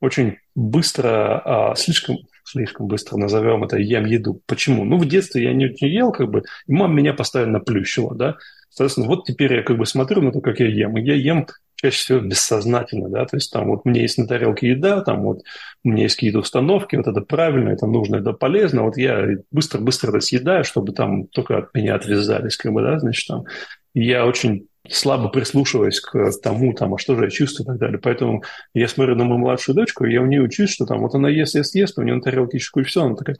очень 0.00 0.38
быстро, 0.54 1.42
а, 1.44 1.74
слишком, 1.74 2.18
слишком 2.46 2.86
быстро 2.86 3.16
назовем 3.16 3.64
это, 3.64 3.76
ем 3.76 4.04
еду. 4.06 4.40
Почему? 4.46 4.84
Ну, 4.84 4.98
в 4.98 5.06
детстве 5.06 5.44
я 5.44 5.52
не, 5.52 5.74
не 5.80 5.90
ел, 5.90 6.12
как 6.12 6.30
бы, 6.30 6.42
и 6.66 6.72
мама 6.72 6.94
меня 6.94 7.12
постоянно 7.12 7.60
плющила, 7.60 8.14
да. 8.14 8.36
Соответственно, 8.70 9.08
вот 9.08 9.24
теперь 9.24 9.54
я 9.54 9.62
как 9.62 9.78
бы 9.78 9.86
смотрю 9.86 10.22
на 10.22 10.32
то, 10.32 10.40
как 10.40 10.60
я 10.60 10.66
ем. 10.66 10.96
И 10.96 11.02
я 11.02 11.14
ем 11.14 11.46
чаще 11.76 11.96
всего 11.96 12.20
бессознательно, 12.20 13.08
да, 13.08 13.26
то 13.26 13.36
есть 13.36 13.52
там 13.52 13.68
вот 13.68 13.84
меня 13.84 14.00
есть 14.00 14.16
на 14.16 14.26
тарелке 14.26 14.70
еда, 14.70 15.02
там 15.02 15.22
вот 15.22 15.42
у 15.84 15.90
меня 15.90 16.04
есть 16.04 16.16
какие-то 16.16 16.38
установки, 16.38 16.96
вот 16.96 17.06
это 17.06 17.20
правильно, 17.20 17.68
это 17.68 17.86
нужно, 17.86 18.16
это 18.16 18.32
полезно, 18.32 18.82
вот 18.82 18.96
я 18.96 19.26
быстро-быстро 19.50 20.08
это 20.08 20.20
съедаю, 20.20 20.64
чтобы 20.64 20.92
там 20.92 21.26
только 21.26 21.58
от 21.58 21.74
меня 21.74 21.94
отвязались, 21.94 22.56
как 22.56 22.72
бы, 22.72 22.80
да, 22.80 22.98
значит, 22.98 23.28
там, 23.28 23.44
я 23.92 24.26
очень 24.26 24.68
слабо 24.90 25.28
прислушиваясь 25.28 26.00
к 26.00 26.30
тому, 26.42 26.72
там, 26.72 26.94
а 26.94 26.98
что 26.98 27.16
же 27.16 27.24
я 27.24 27.30
чувствую 27.30 27.64
и 27.64 27.68
так 27.68 27.78
далее. 27.78 27.98
Поэтому 27.98 28.42
я 28.74 28.88
смотрю 28.88 29.16
на 29.16 29.24
мою 29.24 29.38
младшую 29.38 29.76
дочку, 29.76 30.04
и 30.04 30.12
я 30.12 30.22
у 30.22 30.26
нее 30.26 30.42
учусь, 30.42 30.70
что 30.70 30.86
там 30.86 31.00
вот 31.00 31.14
она 31.14 31.28
ест, 31.28 31.54
ест, 31.54 31.74
ест, 31.74 31.98
у 31.98 32.02
нее 32.02 32.16
на 32.16 32.22
тарелке 32.22 32.56
еще 32.58 32.70
куча 32.72 32.88
всего, 32.88 33.04
она 33.04 33.16
такая, 33.16 33.36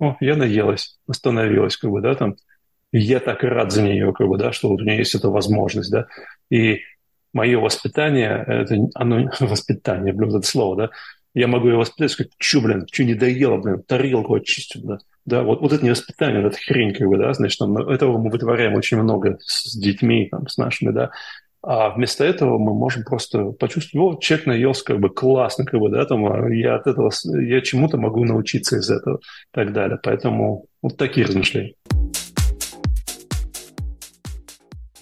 о, 0.00 0.16
я 0.20 0.36
наелась, 0.36 0.98
остановилась, 1.06 1.76
как 1.76 1.90
бы, 1.90 2.00
да, 2.00 2.14
там, 2.14 2.36
и 2.92 2.98
я 2.98 3.20
так 3.20 3.44
и 3.44 3.46
рад 3.46 3.72
за 3.72 3.82
нее, 3.82 4.12
как 4.12 4.28
бы, 4.28 4.38
да, 4.38 4.52
что 4.52 4.68
вот 4.68 4.80
у 4.80 4.84
нее 4.84 4.98
есть 4.98 5.14
эта 5.14 5.28
возможность, 5.28 5.90
да, 5.90 6.06
и 6.50 6.80
мое 7.32 7.58
воспитание, 7.58 8.44
это, 8.46 8.76
оно, 8.94 9.30
воспитание, 9.40 10.12
блин, 10.12 10.34
это 10.34 10.46
слово, 10.46 10.76
да, 10.76 10.90
я 11.34 11.48
могу 11.48 11.68
ее 11.68 11.76
воспитать, 11.76 12.12
сказать, 12.12 12.32
что, 12.38 12.60
блин, 12.60 12.86
что 12.90 13.04
не 13.04 13.14
доела, 13.14 13.58
блин, 13.58 13.82
тарелку 13.82 14.34
очистил, 14.34 14.82
да, 14.84 14.98
да, 15.26 15.42
вот, 15.42 15.60
вот 15.60 15.72
это 15.72 15.82
не 15.82 15.90
воспитание, 15.90 16.42
вот 16.42 16.52
эта 16.52 16.58
хрень, 16.58 16.94
как 16.94 17.08
бы, 17.08 17.16
да, 17.16 17.32
значит, 17.32 17.58
там, 17.58 17.76
этого 17.76 18.18
мы 18.18 18.30
вытворяем 18.30 18.74
очень 18.74 19.00
много 19.00 19.38
с 19.40 19.76
детьми, 19.76 20.28
там, 20.30 20.48
с 20.48 20.58
нашими, 20.58 20.90
да, 20.90 21.10
а 21.66 21.90
вместо 21.90 22.24
этого 22.24 22.58
мы 22.58 22.74
можем 22.74 23.04
просто 23.04 23.52
почувствовать, 23.52 23.94
вот, 23.94 24.22
человек 24.22 24.46
наелся, 24.46 24.84
как 24.84 25.00
бы, 25.00 25.08
классно, 25.08 25.64
как 25.64 25.80
бы, 25.80 25.88
да, 25.88 26.04
там, 26.04 26.26
а 26.26 26.48
я 26.50 26.74
от 26.74 26.86
этого, 26.86 27.10
я 27.40 27.62
чему-то 27.62 27.96
могу 27.96 28.22
научиться 28.24 28.76
из 28.76 28.90
этого 28.90 29.16
и 29.16 29.20
так 29.54 29.72
далее. 29.72 29.98
Поэтому 30.02 30.66
вот 30.82 30.98
такие 30.98 31.26
размышления. 31.26 31.72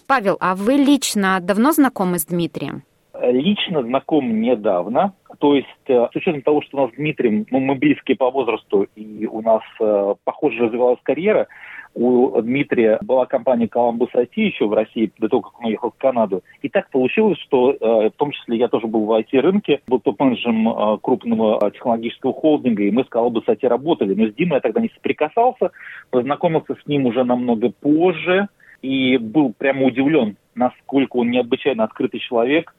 Павел, 0.07 0.37
а 0.41 0.55
вы 0.55 0.75
лично 0.75 1.41
давно 1.41 1.73
знакомы 1.73 2.21
с 2.21 2.27
Дмитрием? 2.27 2.85
Лично 3.21 3.83
знаком 3.83 4.41
недавно. 4.41 5.15
То 5.43 5.57
есть, 5.57 5.67
э, 5.89 6.07
с 6.13 6.15
учетом 6.15 6.43
того, 6.43 6.63
что 6.63 6.77
у 6.77 6.81
нас 6.83 6.93
с 6.93 6.97
Дмитрием, 6.97 7.47
ну, 7.51 7.59
мы 7.59 7.75
близкие 7.75 8.17
по 8.17 8.31
возрасту, 8.31 8.87
и 8.95 9.27
у 9.27 9.43
нас, 9.43 9.63
э, 9.81 10.15
похоже, 10.23 10.67
развивалась 10.67 11.01
карьера, 11.03 11.49
у 11.95 12.41
Дмитрия 12.41 13.01
была 13.03 13.27
компания 13.27 13.67
Columbus 13.67 14.11
IT 14.15 14.31
еще 14.37 14.69
в 14.69 14.73
России 14.73 15.11
до 15.19 15.29
того, 15.29 15.43
как 15.43 15.59
он 15.59 15.67
уехал 15.67 15.91
в 15.91 16.01
Канаду. 16.01 16.45
И 16.63 16.69
так 16.69 16.91
получилось, 16.91 17.41
что 17.41 17.73
э, 17.73 18.11
в 18.11 18.13
том 18.19 18.31
числе 18.31 18.57
я 18.57 18.69
тоже 18.69 18.87
был 18.87 19.05
в 19.05 19.11
IT-рынке, 19.19 19.81
был 19.89 19.99
топ-менеджером 19.99 21.01
крупного 21.01 21.73
технологического 21.73 22.33
холдинга, 22.33 22.85
и 22.85 22.93
мы 22.93 23.03
с 23.03 23.09
Columbus 23.09 23.45
IT 23.49 23.67
работали. 23.67 24.15
Но 24.15 24.29
с 24.29 24.35
Димой 24.35 24.59
я 24.59 24.61
тогда 24.61 24.81
не 24.81 24.91
соприкасался, 24.95 25.73
познакомился 26.11 26.77
с 26.81 26.87
ним 26.87 27.07
уже 27.07 27.25
намного 27.25 27.73
позже– 27.81 28.47
и 28.83 29.17
был 29.17 29.55
прямо 29.57 29.87
удивлен, 29.87 30.37
насколько 30.55 31.17
он 31.17 31.31
необычайно 31.31 31.85
открытый 31.85 32.21
человек. 32.21 32.75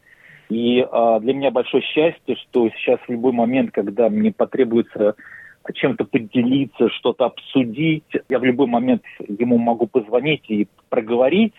И 0.50 0.80
э, 0.80 1.20
для 1.22 1.34
меня 1.34 1.52
большое 1.52 1.84
счастье, 1.84 2.36
что 2.36 2.70
сейчас 2.70 3.00
в 3.08 3.12
любой 3.12 3.32
момент, 3.32 3.72
когда 3.72 4.10
мне 4.10 4.32
потребуется 4.32 5.16
чем-то 5.74 6.06
поделиться, 6.06 6.90
что-то 6.90 7.26
обсудить, 7.26 8.04
я 8.30 8.40
в 8.40 8.44
любой 8.44 8.68
момент 8.68 9.04
ему 9.28 9.58
могу 9.58 9.88
позвонить 9.88 10.44
и 10.50 10.68
проговорить. 10.90 11.54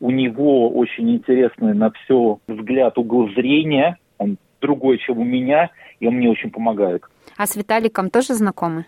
У 0.00 0.10
него 0.10 0.70
очень 0.70 1.10
интересный 1.10 1.74
на 1.74 1.90
все 1.90 2.38
взгляд, 2.46 2.96
угол 2.96 3.28
зрения, 3.30 3.98
он 4.18 4.38
другой, 4.60 4.98
чем 4.98 5.18
у 5.18 5.24
меня, 5.24 5.70
и 6.00 6.06
он 6.06 6.14
мне 6.14 6.30
очень 6.30 6.50
помогает. 6.50 7.02
А 7.36 7.46
с 7.46 7.56
Виталиком 7.56 8.10
тоже 8.10 8.34
знакомы? 8.34 8.86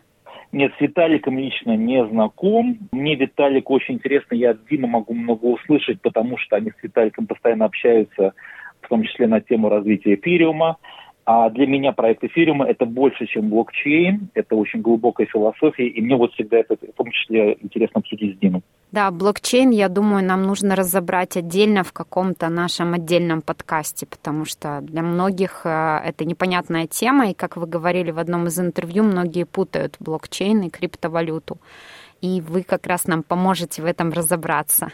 Нет, 0.52 0.72
с 0.78 0.80
Виталиком 0.80 1.38
лично 1.38 1.76
не 1.76 2.06
знаком. 2.06 2.78
Мне 2.92 3.16
Виталик 3.16 3.70
очень 3.70 3.94
интересно, 3.94 4.34
я 4.34 4.50
от 4.50 4.66
Димы 4.68 4.86
могу 4.86 5.12
много 5.12 5.46
услышать, 5.46 6.00
потому 6.00 6.38
что 6.38 6.56
они 6.56 6.70
с 6.70 6.82
Виталиком 6.82 7.26
постоянно 7.26 7.64
общаются, 7.64 8.34
в 8.84 8.88
том 8.88 9.02
числе 9.04 9.26
на 9.26 9.40
тему 9.40 9.68
развития 9.68 10.14
эфириума. 10.14 10.76
А 11.26 11.48
для 11.48 11.66
меня 11.66 11.92
проект 11.92 12.22
эфириума 12.22 12.66
это 12.66 12.84
больше, 12.84 13.26
чем 13.26 13.48
блокчейн, 13.48 14.28
это 14.34 14.56
очень 14.56 14.82
глубокая 14.82 15.26
философия, 15.26 15.88
и 15.88 16.02
мне 16.02 16.16
вот 16.16 16.34
всегда 16.34 16.58
это 16.58 16.76
в 16.76 16.96
том 16.96 17.10
числе 17.10 17.56
интересно 17.62 18.00
обсудить 18.00 18.36
с 18.36 18.38
Димой. 18.38 18.62
Да, 18.92 19.10
блокчейн, 19.10 19.70
я 19.70 19.88
думаю, 19.88 20.22
нам 20.22 20.42
нужно 20.42 20.76
разобрать 20.76 21.38
отдельно 21.38 21.82
в 21.82 21.92
каком-то 21.92 22.50
нашем 22.50 22.92
отдельном 22.92 23.40
подкасте, 23.40 24.06
потому 24.06 24.44
что 24.44 24.82
для 24.82 25.02
многих 25.02 25.62
э, 25.64 26.00
это 26.04 26.26
непонятная 26.26 26.86
тема, 26.86 27.30
и, 27.30 27.34
как 27.34 27.56
вы 27.56 27.66
говорили 27.66 28.10
в 28.10 28.18
одном 28.18 28.46
из 28.46 28.60
интервью, 28.60 29.02
многие 29.02 29.46
путают 29.46 29.96
блокчейн 30.00 30.64
и 30.64 30.70
криптовалюту. 30.70 31.56
И 32.20 32.42
вы 32.42 32.62
как 32.62 32.86
раз 32.86 33.06
нам 33.06 33.22
поможете 33.22 33.80
в 33.80 33.86
этом 33.86 34.12
разобраться. 34.12 34.92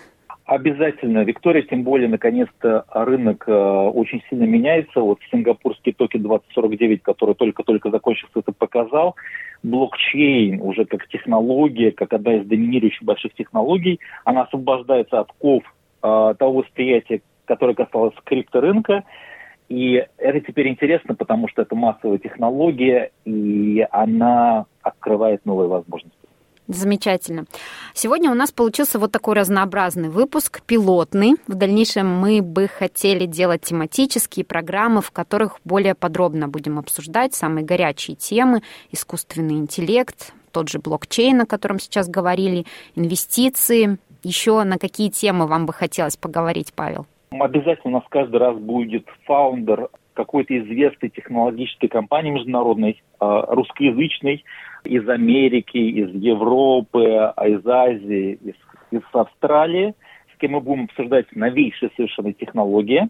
Обязательно. 0.51 1.23
Виктория, 1.23 1.63
тем 1.63 1.85
более, 1.85 2.09
наконец-то 2.09 2.85
рынок 2.91 3.45
э, 3.47 3.53
очень 3.53 4.21
сильно 4.29 4.43
меняется. 4.43 5.01
Вот 5.01 5.21
сингапурский 5.31 5.93
токен 5.93 6.25
2049, 6.25 7.05
который 7.05 7.37
только-только 7.37 7.89
закончился, 7.89 8.41
это 8.41 8.51
показал. 8.51 9.15
Блокчейн 9.63 10.61
уже 10.61 10.87
как 10.87 11.07
технология, 11.07 11.93
как 11.93 12.13
одна 12.15 12.39
из 12.39 12.47
доминирующих 12.47 13.05
больших 13.05 13.33
технологий, 13.35 14.01
она 14.25 14.43
освобождается 14.43 15.21
от 15.21 15.31
ков 15.39 15.63
э, 16.03 16.35
того 16.37 16.53
восприятия, 16.63 17.21
которое 17.45 17.75
касалось 17.75 18.15
крипторынка. 18.25 19.05
И 19.69 20.05
это 20.19 20.41
теперь 20.41 20.67
интересно, 20.67 21.15
потому 21.15 21.47
что 21.47 21.63
это 21.63 21.77
массовая 21.77 22.19
технология, 22.19 23.13
и 23.25 23.87
она 23.93 24.67
открывает 24.83 25.47
новые 25.47 25.69
возможности. 25.69 26.20
Замечательно. 26.71 27.47
Сегодня 27.95 28.31
у 28.31 28.35
нас 28.35 28.53
получился 28.53 29.01
вот 29.01 29.11
такой 29.11 29.35
разнообразный 29.35 30.09
выпуск, 30.09 30.63
пилотный. 30.63 31.35
В 31.49 31.55
дальнейшем 31.57 32.07
мы 32.07 32.43
бы 32.43 32.69
хотели 32.69 33.27
делать 33.27 33.63
тематические 33.63 34.45
программы, 34.45 35.03
в 35.03 35.11
которых 35.11 35.59
более 35.65 35.97
подробно 35.97 36.47
будем 36.47 36.79
обсуждать 36.79 37.35
самые 37.35 37.65
горячие 37.65 38.15
темы, 38.15 38.63
искусственный 38.93 39.57
интеллект, 39.57 40.33
тот 40.53 40.69
же 40.69 40.79
блокчейн, 40.79 41.41
о 41.41 41.47
котором 41.47 41.81
сейчас 41.81 42.09
говорили, 42.09 42.67
инвестиции. 42.95 43.99
Еще 44.23 44.63
на 44.63 44.79
какие 44.79 45.11
темы 45.11 45.49
вам 45.49 45.67
бы 45.67 45.73
хотелось 45.73 46.17
поговорить, 46.17 46.73
Павел? 46.73 47.07
Обязательно 47.33 47.97
у 47.97 48.01
нас 48.01 48.05
каждый 48.11 48.37
раз 48.37 48.57
будет 48.57 49.09
фаундер 49.25 49.89
какой-то 50.15 50.59
известной 50.59 51.09
технологической 51.11 51.89
компании 51.89 52.31
международной, 52.31 53.03
а, 53.19 53.55
русскоязычной, 53.55 54.45
из 54.85 55.09
Америки, 55.09 55.77
из 55.77 56.11
Европы, 56.15 57.33
а 57.37 57.49
из 57.49 57.67
Азии, 57.67 58.39
из, 58.43 58.55
из 58.91 59.03
Австралии, 59.13 59.95
с 60.35 60.39
кем 60.39 60.53
мы 60.53 60.61
будем 60.61 60.85
обсуждать 60.85 61.27
новейшие 61.35 61.91
совершенно 61.97 62.33
технологии. 62.33 63.09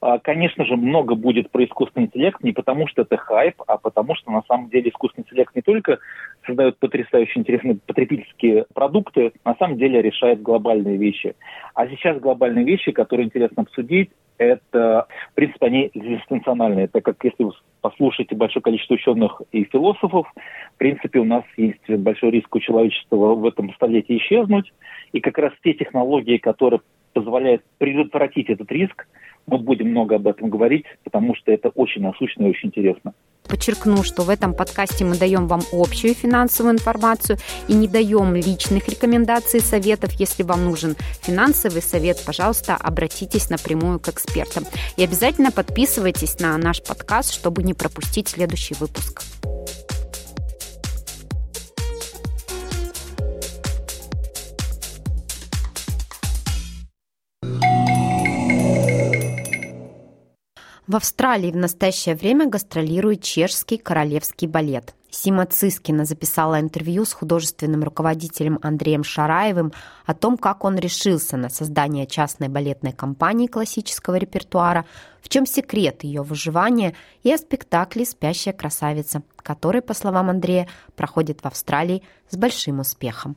А, 0.00 0.18
конечно 0.18 0.64
же, 0.64 0.76
много 0.76 1.14
будет 1.14 1.50
про 1.50 1.64
искусственный 1.64 2.06
интеллект 2.06 2.42
не 2.42 2.52
потому, 2.52 2.86
что 2.86 3.02
это 3.02 3.16
хайп, 3.18 3.60
а 3.66 3.76
потому 3.76 4.14
что 4.14 4.30
на 4.30 4.42
самом 4.48 4.70
деле 4.70 4.90
искусственный 4.90 5.24
интеллект 5.24 5.54
не 5.54 5.62
только 5.62 5.98
создает 6.46 6.78
потрясающе 6.78 7.40
интересные 7.40 7.76
потребительские 7.86 8.64
продукты, 8.72 9.32
на 9.44 9.54
самом 9.56 9.76
деле 9.76 10.00
решает 10.00 10.40
глобальные 10.40 10.96
вещи. 10.96 11.34
А 11.74 11.86
сейчас 11.86 12.18
глобальные 12.18 12.64
вещи, 12.64 12.92
которые 12.92 13.26
интересно 13.26 13.62
обсудить, 13.62 14.10
это, 14.40 15.06
в 15.32 15.34
принципе, 15.34 15.66
они 15.66 15.90
экзистенциональные, 15.92 16.88
так 16.88 17.04
как 17.04 17.22
если 17.22 17.44
вы 17.44 17.52
послушаете 17.82 18.34
большое 18.34 18.62
количество 18.62 18.94
ученых 18.94 19.42
и 19.52 19.64
философов, 19.64 20.26
в 20.74 20.78
принципе, 20.78 21.18
у 21.18 21.24
нас 21.24 21.44
есть 21.56 21.88
большой 21.88 22.30
риск 22.30 22.54
у 22.54 22.60
человечества 22.60 23.16
в 23.16 23.46
этом 23.46 23.72
столетии 23.74 24.16
исчезнуть, 24.16 24.72
и 25.12 25.20
как 25.20 25.36
раз 25.38 25.52
те 25.62 25.74
технологии, 25.74 26.38
которые 26.38 26.80
позволяют 27.12 27.62
предотвратить 27.78 28.48
этот 28.48 28.72
риск, 28.72 29.06
мы 29.46 29.58
будем 29.58 29.90
много 29.90 30.16
об 30.16 30.26
этом 30.26 30.48
говорить, 30.48 30.86
потому 31.04 31.34
что 31.34 31.52
это 31.52 31.68
очень 31.70 32.02
насущно 32.02 32.44
и 32.44 32.50
очень 32.50 32.68
интересно. 32.68 33.12
Подчеркну, 33.44 34.02
что 34.02 34.22
в 34.22 34.30
этом 34.30 34.54
подкасте 34.54 35.04
мы 35.04 35.16
даем 35.16 35.48
вам 35.48 35.62
общую 35.72 36.14
финансовую 36.14 36.74
информацию 36.74 37.38
и 37.68 37.74
не 37.74 37.88
даем 37.88 38.34
личных 38.34 38.88
рекомендаций 38.88 39.60
и 39.60 39.62
советов. 39.62 40.12
Если 40.12 40.42
вам 40.42 40.64
нужен 40.64 40.96
финансовый 41.22 41.82
совет, 41.82 42.22
пожалуйста, 42.24 42.76
обратитесь 42.76 43.50
напрямую 43.50 43.98
к 43.98 44.08
экспертам. 44.08 44.64
И 44.96 45.04
обязательно 45.04 45.50
подписывайтесь 45.50 46.38
на 46.38 46.56
наш 46.58 46.82
подкаст, 46.82 47.32
чтобы 47.32 47.62
не 47.62 47.74
пропустить 47.74 48.28
следующий 48.28 48.74
выпуск. 48.74 49.22
В 60.90 60.96
Австралии 60.96 61.52
в 61.52 61.56
настоящее 61.56 62.16
время 62.16 62.48
гастролирует 62.48 63.22
чешский 63.22 63.78
королевский 63.78 64.48
балет. 64.48 64.96
Сима 65.08 65.46
Цискина 65.46 66.04
записала 66.04 66.58
интервью 66.58 67.04
с 67.04 67.12
художественным 67.12 67.84
руководителем 67.84 68.58
Андреем 68.60 69.04
Шараевым 69.04 69.72
о 70.04 70.14
том, 70.14 70.36
как 70.36 70.64
он 70.64 70.76
решился 70.76 71.36
на 71.36 71.48
создание 71.48 72.08
частной 72.08 72.48
балетной 72.48 72.90
компании 72.90 73.46
классического 73.46 74.16
репертуара, 74.16 74.84
в 75.22 75.28
чем 75.28 75.46
секрет 75.46 76.02
ее 76.02 76.22
выживания 76.22 76.96
и 77.22 77.32
о 77.32 77.38
спектакле 77.38 78.04
«Спящая 78.04 78.52
красавица», 78.52 79.22
который, 79.36 79.82
по 79.82 79.94
словам 79.94 80.28
Андрея, 80.28 80.66
проходит 80.96 81.42
в 81.42 81.46
Австралии 81.46 82.02
с 82.30 82.36
большим 82.36 82.80
успехом. 82.80 83.36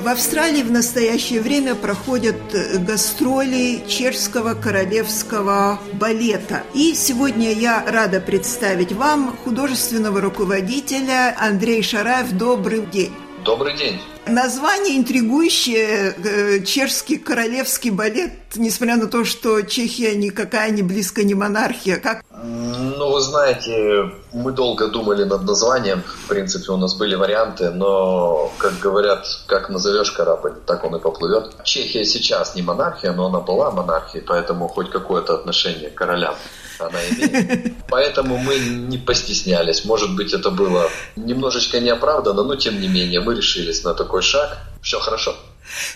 В 0.00 0.08
Австралии 0.08 0.62
в 0.62 0.70
настоящее 0.70 1.42
время 1.42 1.74
проходят 1.74 2.54
э, 2.54 2.78
гастроли 2.78 3.84
чешского 3.86 4.54
королевского 4.54 5.78
балета. 5.92 6.62
И 6.72 6.94
сегодня 6.94 7.52
я 7.52 7.84
рада 7.86 8.18
представить 8.18 8.92
вам 8.92 9.36
художественного 9.36 10.22
руководителя 10.22 11.36
Андрей 11.38 11.82
Шараев. 11.82 12.32
Добрый 12.32 12.86
день. 12.86 13.12
Добрый 13.44 13.76
день. 13.76 14.00
Название 14.26 14.98
интригующее, 14.98 16.14
э, 16.16 16.64
чешский 16.64 17.16
королевский 17.16 17.90
балет, 17.90 18.32
несмотря 18.54 18.96
на 18.96 19.06
то, 19.06 19.24
что 19.24 19.62
Чехия 19.62 20.14
никакая 20.14 20.70
не 20.70 20.82
близко 20.82 21.24
не 21.24 21.34
монархия. 21.34 21.96
Как... 21.96 22.22
Ну, 22.30 23.12
вы 23.12 23.20
знаете, 23.20 24.12
мы 24.32 24.52
долго 24.52 24.88
думали 24.88 25.24
над 25.24 25.44
названием. 25.44 26.02
В 26.24 26.28
принципе, 26.28 26.70
у 26.72 26.76
нас 26.76 26.94
были 26.94 27.14
варианты, 27.14 27.70
но, 27.70 28.52
как 28.58 28.78
говорят, 28.78 29.26
как 29.46 29.70
назовешь 29.70 30.12
корабль, 30.12 30.54
так 30.66 30.84
он 30.84 30.96
и 30.96 31.00
поплывет. 31.00 31.64
Чехия 31.64 32.04
сейчас 32.04 32.54
не 32.54 32.62
монархия, 32.62 33.12
но 33.12 33.26
она 33.26 33.40
была 33.40 33.70
монархией, 33.70 34.22
поэтому 34.24 34.68
хоть 34.68 34.90
какое-то 34.90 35.34
отношение 35.34 35.90
к 35.90 35.94
королям 35.94 36.34
она 36.80 36.98
имеет. 37.10 37.74
Поэтому 37.88 38.38
мы 38.38 38.58
не 38.58 38.98
постеснялись. 38.98 39.84
Может 39.84 40.14
быть, 40.16 40.32
это 40.32 40.50
было 40.50 40.88
немножечко 41.16 41.80
неоправданно, 41.80 42.42
но 42.42 42.56
тем 42.56 42.80
не 42.80 42.88
менее 42.88 43.20
мы 43.20 43.34
решились 43.34 43.84
на 43.84 43.94
такой 44.10 44.22
шаг. 44.22 44.58
Все 44.82 44.98
хорошо. 44.98 45.36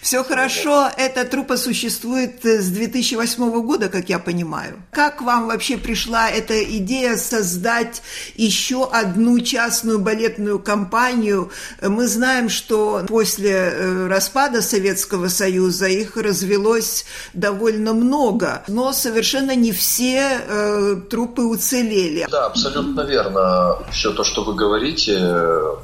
Все 0.00 0.22
хорошо, 0.24 0.88
эта 0.96 1.24
труппа 1.24 1.56
существует 1.56 2.44
с 2.44 2.68
2008 2.68 3.62
года, 3.62 3.88
как 3.88 4.08
я 4.08 4.18
понимаю. 4.18 4.82
Как 4.90 5.22
вам 5.22 5.48
вообще 5.48 5.76
пришла 5.76 6.30
эта 6.30 6.62
идея 6.78 7.16
создать 7.16 8.02
еще 8.36 8.88
одну 8.90 9.40
частную 9.40 9.98
балетную 9.98 10.58
компанию? 10.58 11.50
Мы 11.82 12.06
знаем, 12.06 12.48
что 12.48 13.02
после 13.08 13.50
э, 13.50 14.06
распада 14.08 14.62
Советского 14.62 15.28
Союза 15.28 15.86
их 15.86 16.16
развелось 16.16 17.04
довольно 17.32 17.92
много, 17.92 18.62
но 18.68 18.92
совершенно 18.92 19.54
не 19.54 19.72
все 19.72 20.40
э, 20.46 20.96
труппы 21.10 21.42
уцелели. 21.42 22.26
Да, 22.30 22.46
абсолютно 22.46 23.02
верно. 23.02 23.78
Все 23.90 24.12
то, 24.12 24.24
что 24.24 24.44
вы 24.44 24.54
говорите, 24.54 25.18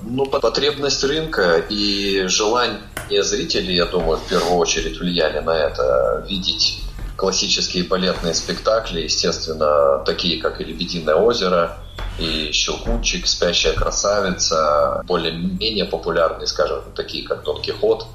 ну, 0.02 0.26
потребность 0.26 1.02
рынка 1.04 1.62
и 1.68 2.24
желание 2.26 2.80
зрителей 3.22 3.79
я 3.80 3.86
думаю, 3.86 4.18
в 4.18 4.28
первую 4.28 4.56
очередь 4.56 4.98
влияли 5.00 5.38
на 5.40 5.56
это. 5.56 6.24
Видеть 6.28 6.82
классические 7.16 7.84
балетные 7.84 8.34
спектакли, 8.34 9.00
естественно, 9.00 10.02
такие, 10.04 10.40
как 10.40 10.60
и 10.60 10.64
«Лебединое 10.64 11.14
озеро», 11.14 11.78
и 12.18 12.50
«Щелкунчик», 12.52 13.26
«Спящая 13.26 13.72
красавица», 13.72 15.02
более-менее 15.06 15.86
популярные, 15.86 16.46
скажем, 16.46 16.82
такие, 16.94 17.26
как 17.26 17.42
«Дон 17.44 17.62
Кихот», 17.62 18.06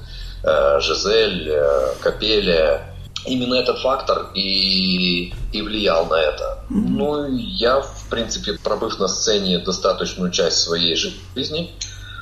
э, 0.44 0.80
«Жизель», 0.80 1.48
э, 1.50 1.94
«Капелия». 2.00 2.92
Именно 3.26 3.54
этот 3.56 3.80
фактор 3.80 4.30
и, 4.34 5.34
и 5.52 5.62
влиял 5.62 6.06
на 6.06 6.14
это. 6.14 6.58
Ну, 6.70 7.26
я, 7.36 7.80
в 7.80 8.06
принципе, 8.08 8.52
пробыв 8.52 9.00
на 9.00 9.08
сцене 9.08 9.58
достаточную 9.58 10.30
часть 10.30 10.60
своей 10.60 10.94
жизни, 10.94 11.72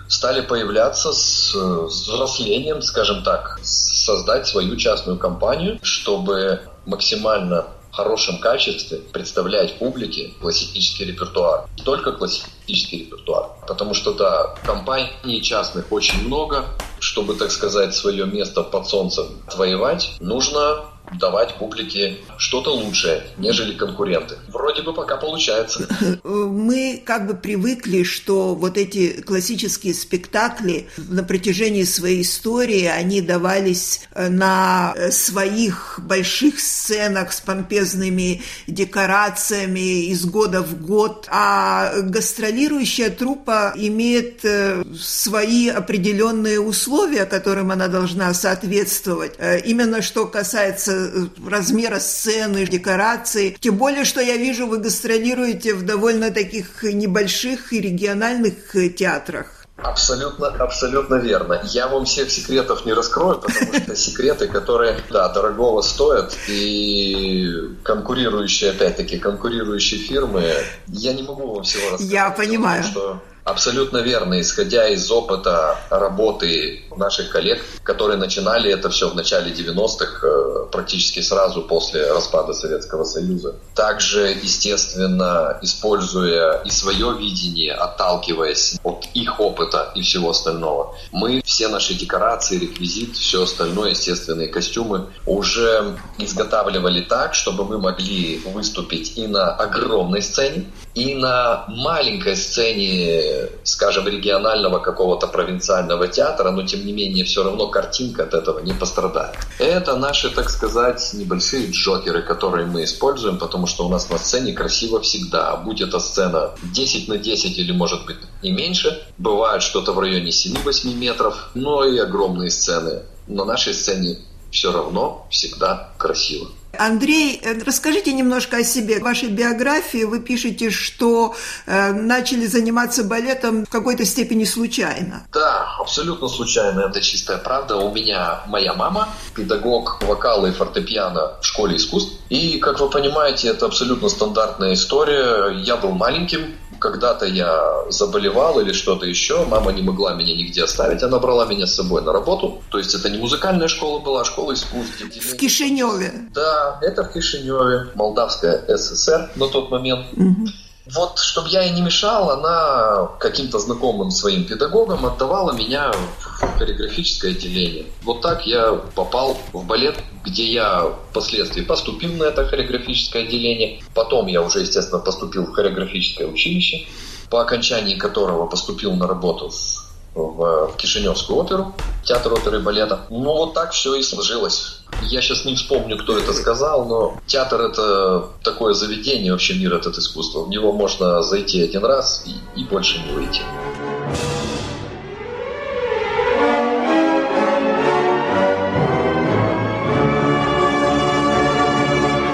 стали 0.09 0.41
появляться 0.43 1.13
с, 1.13 1.55
взрослением, 1.55 2.83
скажем 2.83 3.23
так, 3.23 3.59
создать 3.63 4.47
свою 4.47 4.77
частную 4.77 5.19
компанию, 5.19 5.79
чтобы 5.83 6.61
максимально 6.87 7.67
хорошем 7.91 8.39
качестве 8.39 8.99
представлять 8.99 9.79
публике 9.79 10.33
классический 10.41 11.05
репертуар. 11.05 11.69
Только 11.85 12.13
классический 12.13 13.05
репертуар, 13.05 13.51
потому 13.69 13.95
что, 13.95 14.13
да, 14.13 14.55
компаний 14.65 15.43
частных 15.43 15.93
очень 15.93 16.27
много. 16.27 16.65
Чтобы, 16.99 17.35
так 17.35 17.51
сказать, 17.51 17.95
свое 17.95 18.25
место 18.25 18.63
под 18.63 18.89
солнцем 18.89 19.27
отвоевать, 19.47 20.17
нужно 20.21 20.87
давать 21.19 21.55
публике 21.55 22.19
что-то 22.39 22.71
лучшее, 22.71 23.23
нежели 23.39 23.75
конкуренты. 23.75 24.37
Вроде 24.49 24.83
бы 24.83 24.93
пока 24.93 25.17
получается. 25.17 25.87
Мы 26.25 27.03
как 27.05 27.27
бы 27.27 27.35
привыкли, 27.35 28.03
что 28.03 28.55
вот 28.55 28.77
эти 28.77 29.21
классические 29.23 29.95
спектакли 29.95 30.89
на 30.97 31.23
протяжении 31.23 31.85
своей 31.85 32.23
истории, 32.23 32.85
они 32.87 33.21
давались 33.21 34.03
э, 34.15 34.29
на 34.29 34.95
своих 35.11 36.01
больших 36.03 36.61
сценах 36.61 37.33
с 37.33 37.41
помпезными 37.41 38.43
декорациями 38.67 40.07
из 40.07 40.25
года 40.25 40.63
в 40.63 40.81
год, 40.81 41.27
а 41.31 41.93
гастролирующая 42.03 43.11
труппа 43.11 43.73
имеет 43.77 44.45
э, 44.45 44.85
свои 44.99 45.69
определенные 45.69 46.61
условия, 46.61 47.25
которым 47.25 47.71
она 47.71 47.89
должна 47.89 48.33
соответствовать. 48.35 49.35
Э, 49.39 49.61
именно 49.61 50.03
что 50.03 50.27
касается 50.27 51.04
размера 51.47 51.99
сцены, 52.01 52.67
декорации. 52.67 53.57
Тем 53.61 53.77
более, 53.77 54.05
что 54.05 54.21
я 54.21 54.37
вижу, 54.37 54.67
вы 54.67 54.79
гастролируете 54.79 55.75
в 55.75 55.85
довольно 55.85 56.31
таких 56.31 56.83
небольших 56.83 57.73
и 57.73 57.81
региональных 57.81 58.75
театрах. 58.97 59.65
Абсолютно, 59.77 60.49
абсолютно 60.49 61.17
верно. 61.17 61.61
Я 61.65 61.89
вам 61.89 62.05
всех 62.05 62.31
секретов 62.31 62.87
не 62.87 62.93
раскрою, 62.93 63.41
потому 63.41 63.75
что 63.75 63.97
секреты, 63.97 64.47
которые, 64.47 65.01
да, 65.11 65.29
дорогого 65.29 65.83
стоят, 65.83 66.37
и 66.49 67.77
конкурирующие, 67.83 68.71
опять-таки, 68.71 69.19
конкурирующие 69.19 70.01
фирмы, 70.01 70.45
я 70.87 71.13
не 71.13 71.23
могу 71.23 71.55
вам 71.55 71.65
всего 71.65 71.91
рассказать. 71.91 72.13
Я 72.13 72.31
понимаю. 72.31 72.85
Что 72.85 73.21
Абсолютно 73.45 73.99
верно, 73.99 74.41
исходя 74.41 74.89
из 74.89 75.11
опыта 75.11 75.79
работы 75.91 76.83
наших 76.97 77.29
коллег, 77.29 77.63
которые 77.83 78.17
начинали 78.17 78.73
это 78.73 78.89
все 78.89 79.11
в 79.11 79.15
начале 79.15 79.53
90-х, 79.53 80.27
э, 80.27 80.67
практически 80.73 81.21
сразу 81.21 81.61
после 81.61 82.11
распада 82.11 82.55
Советского 82.55 83.05
Союза. 83.05 83.57
Также, 83.75 84.35
естественно, 84.43 85.59
используя 85.61 86.63
и 86.65 86.71
свое 86.71 87.15
видение, 87.19 87.75
отталкиваясь 87.75 88.79
от 88.83 89.05
их 89.13 89.39
опыта 89.39 89.93
и 89.95 90.01
всего 90.01 90.31
остального, 90.31 90.97
мы 91.13 91.43
все 91.45 91.69
наши 91.69 91.93
декорации, 91.93 92.59
реквизит, 92.59 93.15
все 93.15 93.43
остальное, 93.43 93.91
естественные 93.91 94.49
костюмы 94.49 95.09
уже 95.27 95.99
изготавливали 96.17 97.03
так, 97.03 97.35
чтобы 97.35 97.67
мы 97.67 97.79
могли 97.79 98.39
выступить 98.47 99.19
и 99.19 99.27
на 99.27 99.55
огромной 99.55 100.23
сцене, 100.23 100.65
и 100.95 101.15
на 101.15 101.65
маленькой 101.69 102.37
сцене, 102.37 103.49
скажем, 103.65 104.07
регионального 104.07 104.79
какого-то 104.79 105.27
провинциального 105.27 106.07
театра, 106.07 106.51
но 106.53 106.63
тем 106.63 106.87
не 106.87 106.93
менее 106.93 107.25
все 107.25 107.43
равно 107.43 107.67
картинка 107.67 108.23
от 108.23 108.35
этого 108.35 108.61
не 108.61 108.73
пострадает. 108.73 109.37
Это 109.59 109.97
наши, 109.97 110.31
так 110.31 110.51
сказать, 110.51 111.11
небольшие 111.15 111.71
джокеры, 111.71 112.23
которые 112.23 112.67
мы 112.67 112.85
используем, 112.85 113.39
потому 113.39 113.67
что 113.67 113.87
у 113.87 113.89
нас 113.89 114.09
на 114.09 114.19
сцене 114.19 114.53
красиво 114.53 115.01
всегда. 115.01 115.57
Будь 115.57 115.81
эта 115.81 115.99
сцена 115.99 116.53
10 116.63 117.09
на 117.09 117.19
10 117.19 117.59
или 117.59 117.73
может 117.73 118.07
быть 118.07 118.19
и 118.43 118.53
меньше, 118.53 119.03
бывает 119.19 119.63
что-то 119.63 119.93
в 119.93 119.99
районе 119.99 120.31
7-8 120.31 120.95
метров, 120.95 121.51
но 121.55 121.85
и 121.85 121.99
огромные 121.99 122.51
сцены. 122.51 123.03
На 123.27 123.45
нашей 123.45 123.75
сцене 123.75 124.19
все 124.55 124.73
равно 124.73 125.27
всегда 125.31 125.91
красиво. 125.99 126.47
Андрей, 126.79 127.41
э, 127.43 127.61
расскажите 127.65 128.13
немножко 128.13 128.59
о 128.59 128.65
себе. 128.65 129.01
В 129.01 129.03
вашей 129.03 129.29
биографии 129.29 130.05
вы 130.05 130.21
пишете, 130.21 130.71
что 130.71 131.35
э, 131.67 131.93
начали 131.93 132.47
заниматься 132.47 133.05
балетом 133.05 133.65
в 133.65 133.71
какой-то 133.71 134.05
степени 134.05 134.45
случайно. 134.45 135.27
Да, 135.33 135.67
абсолютно 135.79 136.29
случайно. 136.29 136.81
Это 136.81 137.01
чистая 137.01 137.39
правда. 137.39 137.77
У 137.77 137.93
меня 137.93 138.43
моя 138.47 138.75
мама, 138.75 139.09
педагог 139.35 140.03
вокала 140.03 140.47
и 140.47 140.53
фортепиано 140.53 141.41
в 141.41 141.45
школе 141.45 141.77
искусств. 141.77 142.15
И, 142.29 142.59
как 142.59 142.81
вы 142.81 142.89
понимаете, 142.91 143.49
это 143.49 143.67
абсолютно 143.67 144.09
стандартная 144.09 144.75
история. 144.75 145.51
Я 145.63 145.77
был 145.77 145.93
маленьким, 145.93 146.55
когда-то 146.85 147.25
я 147.25 147.85
заболевал 147.89 148.61
или 148.61 148.73
что-то 148.73 149.07
еще, 149.07 149.47
мама 149.47 149.73
не 149.73 149.81
могла 149.81 150.13
меня 150.13 150.35
нигде 150.37 150.65
оставить, 150.65 151.03
она 151.03 151.19
брала 151.19 151.47
меня 151.47 151.67
с 151.67 151.75
собой 151.75 152.03
на 152.03 152.13
работу. 152.13 152.63
То 152.71 152.77
есть 152.77 152.95
это 152.95 153.09
не 153.09 153.17
музыкальная 153.17 153.69
школа 153.69 154.01
была, 154.01 154.21
а 154.21 154.25
школа 154.25 154.53
искусств. 154.53 155.01
В 155.01 155.37
Кишиневе? 155.37 156.13
Да, 156.35 156.79
это 156.83 157.05
в 157.05 157.13
Кишиневе, 157.15 157.89
Молдавская 157.95 158.63
ССР 158.77 159.31
на 159.35 159.49
тот 159.49 159.71
момент. 159.71 160.07
Угу. 160.13 160.47
Вот, 160.87 161.19
чтобы 161.19 161.49
я 161.49 161.63
ей 161.63 161.73
не 161.73 161.81
мешал, 161.81 162.31
она 162.31 163.09
каким-то 163.19 163.59
знакомым 163.59 164.11
своим 164.11 164.45
педагогам 164.45 165.07
отдавала 165.07 165.53
меня 165.53 165.91
в 165.93 166.59
хореографическое 166.59 167.31
отделение. 167.31 167.87
Вот 168.03 168.21
так 168.21 168.47
я 168.47 168.73
попал 168.95 169.39
в 169.55 169.65
балет, 169.65 169.97
где 170.25 170.45
я 170.45 170.93
впоследствии 171.11 171.63
поступил 171.63 172.13
на 172.15 172.25
это 172.25 172.47
хореографическое 172.47 173.23
отделение. 173.25 173.83
Потом 173.95 174.27
я 174.27 174.43
уже, 174.43 174.61
естественно, 174.61 175.01
поступил 175.01 175.47
в 175.47 175.53
хореографическое 175.53 176.27
училище, 176.27 176.87
по 177.31 177.41
окончании 177.41 177.97
которого 177.97 178.47
поступил 178.47 178.95
на 178.95 179.07
работу 179.07 179.49
в, 179.49 179.84
в 180.15 180.75
Кишиневскую 180.77 181.39
оперу, 181.39 181.75
театр 182.05 182.33
оперы 182.33 182.59
и 182.59 182.63
балета. 182.63 183.07
Ну, 183.11 183.25
вот 183.25 183.55
так 183.55 183.73
все 183.73 183.95
и 183.97 184.03
сложилось. 184.03 184.81
Я 185.03 185.21
сейчас 185.21 185.45
не 185.45 185.57
вспомню, 185.57 185.99
кто 185.99 186.17
это 186.17 186.33
сказал, 186.33 186.87
но 186.87 187.19
театр 187.27 187.61
это 187.61 188.29
такое 188.43 188.75
заведение, 188.75 189.33
вообще 189.33 189.55
мир 189.55 189.75
этот 189.75 189.99
искусство. 189.99 190.45
В 190.45 190.49
него 190.49 190.73
можно 190.73 191.23
зайти 191.23 191.63
один 191.63 191.85
раз 191.85 192.25
и, 192.27 192.61
и 192.61 192.65
больше 192.65 192.99
не 192.99 193.13
выйти. 193.13 193.43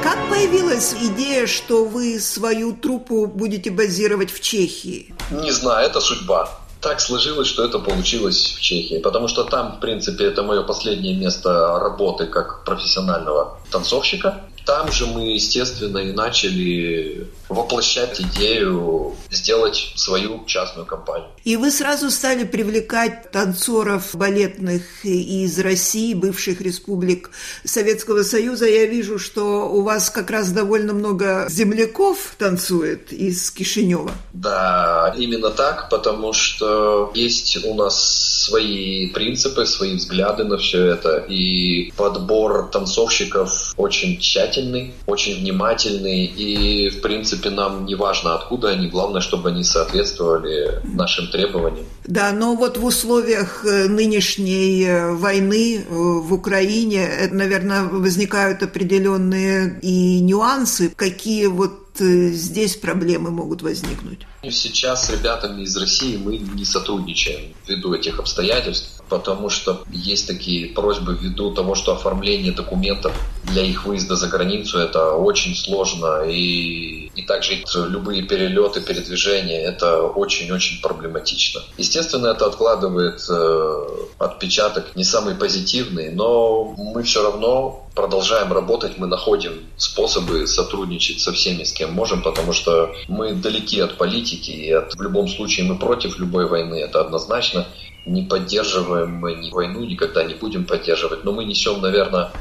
Как 0.02 0.18
появилась 0.28 0.94
идея, 1.00 1.46
что 1.46 1.86
вы 1.86 2.20
свою 2.20 2.74
труппу 2.74 3.26
будете 3.26 3.70
базировать 3.70 4.30
в 4.30 4.40
Чехии? 4.40 5.14
Не 5.30 5.50
знаю, 5.50 5.86
это 5.86 6.00
судьба 6.00 6.50
так 6.80 7.00
сложилось, 7.00 7.46
что 7.46 7.64
это 7.64 7.78
получилось 7.78 8.54
в 8.56 8.60
Чехии, 8.60 8.98
потому 8.98 9.28
что 9.28 9.44
там, 9.44 9.76
в 9.76 9.80
принципе, 9.80 10.24
это 10.24 10.42
мое 10.42 10.62
последнее 10.62 11.14
место 11.14 11.78
работы 11.78 12.26
как 12.26 12.64
профессионального 12.64 13.58
танцовщика. 13.70 14.42
Там 14.66 14.92
же 14.92 15.06
мы, 15.06 15.32
естественно, 15.32 15.98
и 15.98 16.12
начали 16.12 17.26
воплощать 17.48 18.20
идею 18.20 19.16
сделать 19.30 19.92
свою 19.96 20.44
частную 20.46 20.86
компанию. 20.86 21.28
И 21.44 21.56
вы 21.56 21.70
сразу 21.70 22.10
стали 22.10 22.44
привлекать 22.44 23.30
танцоров 23.32 24.14
балетных 24.14 25.04
из 25.04 25.58
России, 25.58 26.14
бывших 26.14 26.60
республик 26.60 27.30
Советского 27.64 28.22
Союза. 28.22 28.68
Я 28.68 28.86
вижу, 28.86 29.18
что 29.18 29.68
у 29.68 29.82
вас 29.82 30.10
как 30.10 30.30
раз 30.30 30.50
довольно 30.52 30.92
много 30.92 31.46
земляков 31.50 32.34
танцует 32.38 33.12
из 33.12 33.50
Кишинева. 33.50 34.12
Да, 34.32 35.14
именно 35.16 35.50
так, 35.50 35.88
потому 35.90 36.32
что 36.32 37.10
есть 37.14 37.64
у 37.64 37.74
нас 37.74 38.29
свои 38.40 39.08
принципы, 39.08 39.66
свои 39.66 39.94
взгляды 39.94 40.44
на 40.44 40.56
все 40.56 40.86
это. 40.86 41.24
И 41.28 41.92
подбор 41.96 42.70
танцовщиков 42.72 43.74
очень 43.76 44.18
тщательный, 44.18 44.94
очень 45.06 45.40
внимательный. 45.40 46.24
И, 46.24 46.88
в 46.90 47.00
принципе, 47.02 47.50
нам 47.50 47.84
не 47.84 47.94
важно, 47.94 48.34
откуда 48.34 48.68
они, 48.70 48.88
главное, 48.88 49.20
чтобы 49.20 49.50
они 49.50 49.64
соответствовали 49.64 50.80
нашим 50.84 51.28
требованиям. 51.28 51.86
Да, 52.06 52.32
но 52.32 52.56
вот 52.56 52.78
в 52.78 52.84
условиях 52.84 53.64
э, 53.64 53.88
нынешней 53.88 54.84
э, 54.84 55.12
войны 55.12 55.76
э, 55.76 55.84
в 55.88 56.32
Украине, 56.32 57.08
наверное, 57.30 57.84
возникают 57.84 58.62
определенные 58.62 59.78
и 59.82 60.20
нюансы. 60.20 60.90
Какие 60.96 61.46
вот 61.46 61.78
здесь 61.98 62.76
проблемы 62.76 63.30
могут 63.30 63.62
возникнуть? 63.62 64.26
Сейчас 64.42 65.06
с 65.06 65.10
ребятами 65.10 65.62
из 65.62 65.76
России 65.76 66.16
мы 66.16 66.38
не 66.38 66.64
сотрудничаем 66.64 67.54
ввиду 67.66 67.92
этих 67.92 68.18
обстоятельств, 68.18 69.02
потому 69.10 69.50
что 69.50 69.84
есть 69.90 70.26
такие 70.26 70.68
просьбы 70.68 71.14
ввиду 71.14 71.52
того, 71.52 71.74
что 71.74 71.92
оформление 71.92 72.52
документов 72.52 73.12
для 73.44 73.62
их 73.62 73.84
выезда 73.84 74.16
за 74.16 74.28
границу 74.28 74.78
это 74.78 75.12
очень 75.12 75.54
сложно 75.54 76.22
и, 76.26 77.10
и 77.14 77.22
также 77.22 77.62
любые 77.88 78.22
перелеты, 78.22 78.80
передвижения 78.80 79.60
это 79.60 80.02
очень-очень 80.02 80.80
проблематично. 80.80 81.60
Естественно, 81.76 82.28
это 82.28 82.46
откладывает 82.46 83.20
э, 83.28 83.86
отпечаток 84.18 84.96
не 84.96 85.04
самый 85.04 85.34
позитивный, 85.34 86.12
но 86.12 86.64
мы 86.78 87.02
все 87.02 87.22
равно 87.22 87.89
продолжаем 87.94 88.52
работать, 88.52 88.98
мы 88.98 89.06
находим 89.06 89.66
способы 89.76 90.46
сотрудничать 90.46 91.20
со 91.20 91.32
всеми, 91.32 91.64
с 91.64 91.72
кем 91.72 91.92
можем, 91.92 92.22
потому 92.22 92.52
что 92.52 92.94
мы 93.08 93.34
далеки 93.34 93.80
от 93.80 93.96
политики, 93.96 94.50
и 94.50 94.70
от, 94.72 94.94
в 94.94 95.02
любом 95.02 95.28
случае 95.28 95.66
мы 95.66 95.78
против 95.78 96.18
любой 96.18 96.46
войны, 96.46 96.74
это 96.76 97.00
однозначно. 97.00 97.66
Не 98.06 98.22
поддерживаем 98.22 99.10
мы 99.10 99.34
ни 99.34 99.50
войну, 99.50 99.84
никогда 99.84 100.24
не 100.24 100.34
будем 100.34 100.64
поддерживать, 100.64 101.24
но 101.24 101.32
мы 101.32 101.44
несем, 101.44 101.80
наверное, 101.80 102.32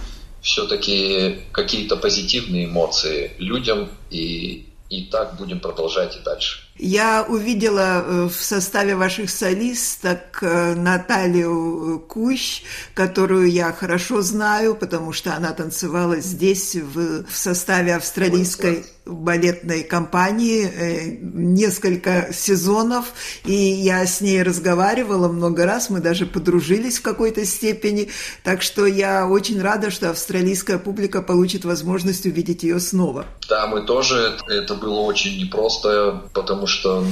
все-таки 0.41 1.41
какие-то 1.51 1.97
позитивные 1.97 2.65
эмоции 2.65 3.31
людям, 3.39 3.89
и, 4.09 4.67
и 4.89 5.03
так 5.03 5.35
будем 5.35 5.59
продолжать 5.59 6.15
и 6.15 6.19
дальше. 6.23 6.68
Я 6.81 7.25
увидела 7.27 8.01
э, 8.01 8.29
в 8.29 8.41
составе 8.41 8.95
ваших 8.95 9.29
солисток 9.29 10.41
э, 10.41 10.75
Наталью 10.75 12.01
Кущ, 12.07 12.61
которую 12.93 13.51
я 13.51 13.73
хорошо 13.73 14.21
знаю, 14.21 14.75
потому 14.75 15.11
что 15.11 15.35
она 15.35 15.51
танцевала 15.51 16.21
здесь 16.21 16.75
в, 16.75 17.25
в 17.25 17.35
составе 17.35 17.95
австралийской 17.95 18.85
балетной 19.09 19.83
компании 19.83 20.65
э, 20.65 21.17
несколько 21.21 22.31
сезонов, 22.31 23.13
и 23.43 23.53
я 23.53 24.05
с 24.05 24.21
ней 24.21 24.41
разговаривала 24.41 25.27
много 25.27 25.65
раз, 25.65 25.89
мы 25.89 25.99
даже 25.99 26.25
подружились 26.25 26.99
в 26.99 27.01
какой-то 27.01 27.45
степени, 27.45 28.09
так 28.43 28.61
что 28.61 28.85
я 28.85 29.27
очень 29.27 29.61
рада, 29.61 29.91
что 29.91 30.09
австралийская 30.09 30.77
публика 30.77 31.21
получит 31.21 31.65
возможность 31.65 32.25
увидеть 32.25 32.63
ее 32.63 32.79
снова. 32.79 33.25
Да, 33.49 33.67
мы 33.67 33.81
тоже, 33.81 34.37
это 34.47 34.75
было 34.75 34.99
очень 35.01 35.37
непросто, 35.37 36.23
потому 36.33 36.67
что 36.69 37.03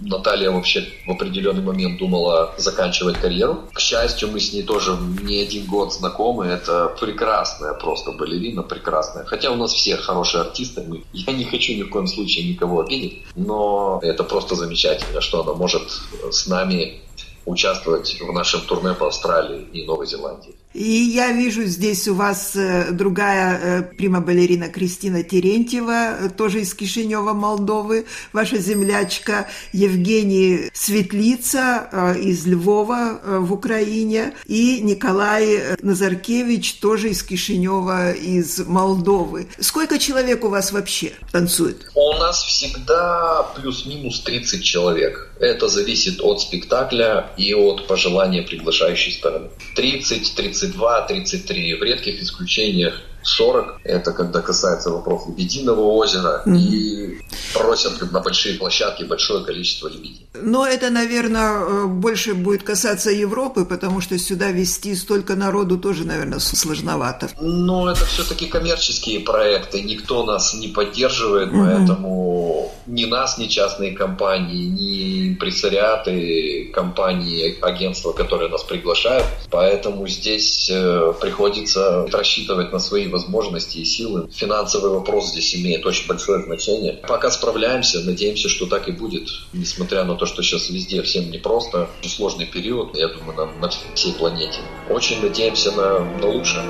Наталья 0.00 0.50
вообще 0.50 0.86
в 1.06 1.10
определенный 1.10 1.62
момент 1.62 1.98
думала 1.98 2.54
заканчивать 2.56 3.18
карьеру. 3.18 3.64
К 3.72 3.80
счастью, 3.80 4.30
мы 4.30 4.38
с 4.38 4.52
ней 4.52 4.62
тоже 4.62 4.96
не 5.22 5.42
один 5.42 5.66
год 5.66 5.92
знакомы. 5.92 6.46
Это 6.46 6.94
прекрасная 7.00 7.74
просто 7.74 8.12
балерина, 8.12 8.62
прекрасная. 8.62 9.24
Хотя 9.24 9.50
у 9.50 9.56
нас 9.56 9.72
все 9.72 9.96
хорошие 9.96 10.42
артисты. 10.42 10.84
Мы, 10.86 11.02
я 11.12 11.32
не 11.32 11.44
хочу 11.44 11.72
ни 11.72 11.82
в 11.82 11.90
коем 11.90 12.06
случае 12.06 12.48
никого 12.48 12.80
обидеть, 12.80 13.24
но 13.34 13.98
это 14.02 14.24
просто 14.24 14.54
замечательно, 14.54 15.20
что 15.20 15.42
она 15.42 15.54
может 15.54 15.82
с 16.30 16.46
нами 16.46 17.00
участвовать 17.48 18.20
в 18.20 18.32
нашем 18.32 18.60
турне 18.60 18.92
по 18.94 19.06
Австралии 19.06 19.66
и 19.72 19.84
Новой 19.84 20.06
Зеландии. 20.06 20.54
И 20.74 20.84
я 20.84 21.32
вижу 21.32 21.64
здесь 21.64 22.06
у 22.08 22.14
вас 22.14 22.54
э, 22.54 22.90
другая 22.92 23.58
э, 23.58 23.82
прима-балерина 23.96 24.68
Кристина 24.68 25.22
Терентьева, 25.22 26.26
э, 26.26 26.28
тоже 26.28 26.60
из 26.60 26.74
Кишинева, 26.74 27.32
Молдовы, 27.32 28.04
ваша 28.34 28.58
землячка 28.58 29.48
Евгений 29.72 30.70
Светлица 30.74 32.14
из 32.20 32.46
Львова 32.46 33.20
в 33.24 33.52
Украине 33.52 34.34
и 34.46 34.80
Николай 34.80 35.76
Назаркевич, 35.80 36.74
тоже 36.74 37.10
из 37.10 37.22
Кишинева, 37.22 38.12
из 38.12 38.58
Молдовы. 38.66 39.48
Сколько 39.58 39.98
человек 39.98 40.44
у 40.44 40.48
вас 40.48 40.72
вообще 40.72 41.12
танцует? 41.32 41.90
У 41.94 42.12
нас 42.14 42.42
всегда 42.42 43.42
плюс-минус 43.56 44.20
30 44.20 44.62
человек. 44.62 45.30
Это 45.40 45.68
зависит 45.68 46.20
от 46.20 46.40
спектакля 46.40 47.30
и 47.36 47.54
от 47.54 47.86
пожелания 47.86 48.42
приглашающей 48.42 49.12
стороны. 49.12 49.48
30-32, 49.76 50.57
33. 50.66 51.74
В 51.74 51.82
редких 51.82 52.22
исключениях 52.22 52.94
40. 53.22 53.80
Это 53.84 54.12
когда 54.12 54.40
касается 54.40 54.90
вопросов 54.90 55.28
Лебединого 55.30 55.80
озера. 55.80 56.42
Mm-hmm. 56.46 56.56
И 56.56 57.20
просят 57.54 58.12
на 58.12 58.20
большие 58.20 58.58
площадки 58.58 59.04
большое 59.04 59.44
количество 59.44 59.88
лебедей. 59.88 60.27
Но 60.42 60.66
это, 60.66 60.90
наверное, 60.90 61.60
э, 61.60 61.86
больше 61.86 62.34
будет 62.34 62.62
касаться 62.62 63.10
Европы, 63.10 63.64
потому 63.64 64.00
что 64.00 64.18
сюда 64.18 64.50
вести 64.50 64.94
столько 64.94 65.34
народу 65.36 65.78
тоже, 65.78 66.04
наверное, 66.04 66.38
сложновато. 66.38 67.28
Но 67.40 67.90
это 67.90 68.04
все-таки 68.04 68.46
коммерческие 68.46 69.20
проекты. 69.20 69.82
Никто 69.82 70.24
нас 70.24 70.54
не 70.54 70.68
поддерживает, 70.68 71.52
mm-hmm. 71.52 71.76
поэтому 71.76 72.72
ни 72.86 73.04
нас, 73.04 73.38
ни 73.38 73.46
частные 73.46 73.92
компании, 73.92 74.64
ни 74.64 75.28
импрессариаты, 75.28 76.70
компании, 76.72 77.58
агентства, 77.60 78.12
которые 78.12 78.50
нас 78.50 78.62
приглашают. 78.62 79.24
Поэтому 79.50 80.08
здесь 80.08 80.70
э, 80.70 81.12
приходится 81.20 82.06
рассчитывать 82.10 82.72
на 82.72 82.78
свои 82.78 83.08
возможности 83.08 83.78
и 83.78 83.84
силы. 83.84 84.28
Финансовый 84.32 84.90
вопрос 84.90 85.30
здесь 85.30 85.54
имеет 85.54 85.84
очень 85.86 86.06
большое 86.08 86.42
значение. 86.42 86.94
Пока 87.06 87.30
справляемся, 87.30 88.00
надеемся, 88.00 88.48
что 88.48 88.66
так 88.66 88.88
и 88.88 88.92
будет. 88.92 89.28
Несмотря 89.52 90.04
на 90.04 90.14
то, 90.14 90.26
что 90.28 90.42
сейчас 90.42 90.70
везде 90.70 91.02
всем 91.02 91.30
непросто, 91.30 91.88
сложный 92.06 92.46
период, 92.46 92.96
я 92.96 93.08
думаю, 93.08 93.36
на, 93.36 93.46
на 93.46 93.70
всей 93.94 94.12
планете. 94.12 94.60
Очень 94.88 95.20
надеемся 95.22 95.72
на, 95.72 95.98
на 96.00 96.28
лучшее. 96.28 96.64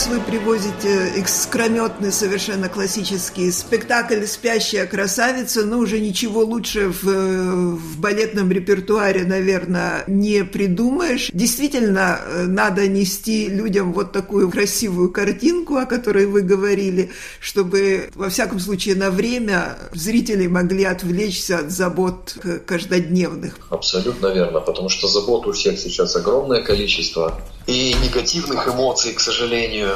Раз 0.00 0.06
вы 0.08 0.20
привозите 0.20 1.12
экскрометный, 1.16 2.10
совершенно 2.10 2.68
классический 2.68 3.50
спектакль 3.50 4.24
«Спящая 4.24 4.86
красавица», 4.86 5.66
но 5.66 5.78
уже 5.78 6.00
ничего 6.00 6.42
лучше 6.42 6.88
в, 6.88 7.04
в 7.04 7.98
балетном 7.98 8.50
репертуаре, 8.50 9.24
наверное, 9.24 10.04
не 10.06 10.44
придумаешь. 10.44 11.30
Действительно, 11.34 12.20
надо 12.46 12.88
нести 12.88 13.48
людям 13.48 13.92
вот 13.92 14.12
такую 14.12 14.50
красивую 14.50 15.10
картинку, 15.10 15.76
о 15.76 15.84
которой 15.84 16.26
вы 16.26 16.42
говорили, 16.42 17.10
чтобы, 17.38 18.08
во 18.14 18.30
всяком 18.30 18.58
случае, 18.58 18.94
на 18.94 19.10
время 19.10 19.76
зрители 19.92 20.46
могли 20.46 20.84
отвлечься 20.84 21.58
от 21.58 21.70
забот 21.70 22.36
каждодневных. 22.64 23.58
Абсолютно 23.68 24.28
верно, 24.28 24.60
потому 24.60 24.88
что 24.88 25.08
забот 25.08 25.46
у 25.46 25.52
всех 25.52 25.78
сейчас 25.78 26.16
огромное 26.16 26.62
количество. 26.62 27.38
И 27.70 27.94
негативных 28.02 28.66
эмоций, 28.66 29.12
к 29.12 29.20
сожалению, 29.20 29.94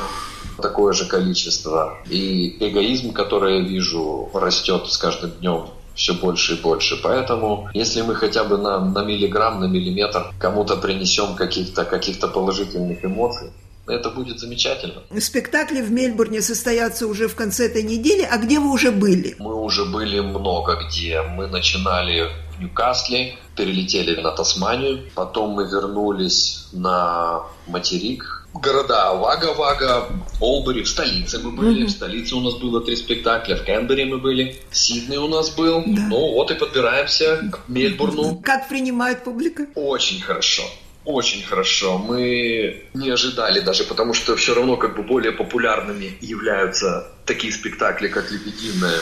такое 0.63 0.93
же 0.93 1.07
количество. 1.07 1.99
И 2.09 2.57
эгоизм, 2.61 3.13
который 3.13 3.59
я 3.59 3.69
вижу, 3.69 4.31
растет 4.33 4.87
с 4.87 4.97
каждым 4.97 5.33
днем 5.41 5.67
все 5.97 6.15
больше 6.15 6.55
и 6.55 6.61
больше. 6.61 7.01
Поэтому, 7.03 7.69
если 7.75 8.03
мы 8.03 8.15
хотя 8.15 8.45
бы 8.45 8.59
на, 8.59 8.79
на 8.79 9.05
миллиграмм, 9.05 9.59
на 9.59 9.65
миллиметр 9.65 10.33
кому-то 10.39 10.77
принесем 10.77 11.35
каких-то 11.35 11.85
каких 11.85 12.21
положительных 12.21 13.05
эмоций, 13.05 13.51
это 13.89 14.09
будет 14.11 14.39
замечательно. 14.39 15.03
Спектакли 15.19 15.83
в 15.83 15.91
Мельбурне 15.91 16.43
состоятся 16.43 17.09
уже 17.09 17.27
в 17.27 17.35
конце 17.35 17.67
этой 17.67 17.83
недели. 17.83 18.23
А 18.23 18.39
где 18.39 18.61
вы 18.61 18.71
уже 18.71 18.93
были? 18.93 19.35
Мы 19.39 19.53
уже 19.53 19.85
были 19.85 20.21
много 20.21 20.79
где. 20.87 21.23
Мы 21.23 21.49
начинали 21.49 22.31
в 22.57 22.61
Ньюкасле, 22.61 23.37
перелетели 23.57 24.21
на 24.21 24.31
Тасманию, 24.31 25.05
потом 25.15 25.51
мы 25.51 25.65
вернулись 25.65 26.69
на 26.73 27.43
материк, 27.67 28.47
города 28.55 29.15
Вага-Вага, 29.15 30.09
Олбери, 30.41 30.83
в 30.83 30.89
столице 30.89 31.39
мы 31.39 31.51
были, 31.51 31.83
mm-hmm. 31.83 31.87
в 31.87 31.91
столице 31.91 32.35
у 32.37 32.41
нас 32.41 32.55
было 32.55 32.81
три 32.81 32.97
спектакля, 32.97 33.57
в 33.57 33.65
Кенбери 33.65 34.05
мы 34.05 34.19
были, 34.19 34.57
Сидней 34.71 35.19
у 35.19 35.29
нас 35.29 35.51
был, 35.51 35.83
да. 35.87 36.03
ну 36.09 36.33
вот 36.33 36.51
и 36.51 36.55
подбираемся 36.55 37.51
к 37.53 37.69
Мельбурну. 37.69 38.41
Как 38.43 38.69
принимает 38.69 39.25
публика? 39.25 39.67
Очень 39.75 40.21
хорошо. 40.21 40.63
Очень 41.05 41.43
хорошо. 41.43 41.99
Мы 41.99 42.85
не 42.95 43.11
ожидали 43.11 43.61
даже, 43.61 43.85
потому 43.85 44.15
что 44.15 44.37
все 44.37 44.55
равно 44.55 44.77
как 44.77 44.97
бы 44.97 45.03
более 45.03 45.33
популярными 45.33 46.17
являются 46.23 47.13
такие 47.27 47.53
спектакли, 47.53 48.09
как 48.09 48.31
«Лебединая» 48.33 49.01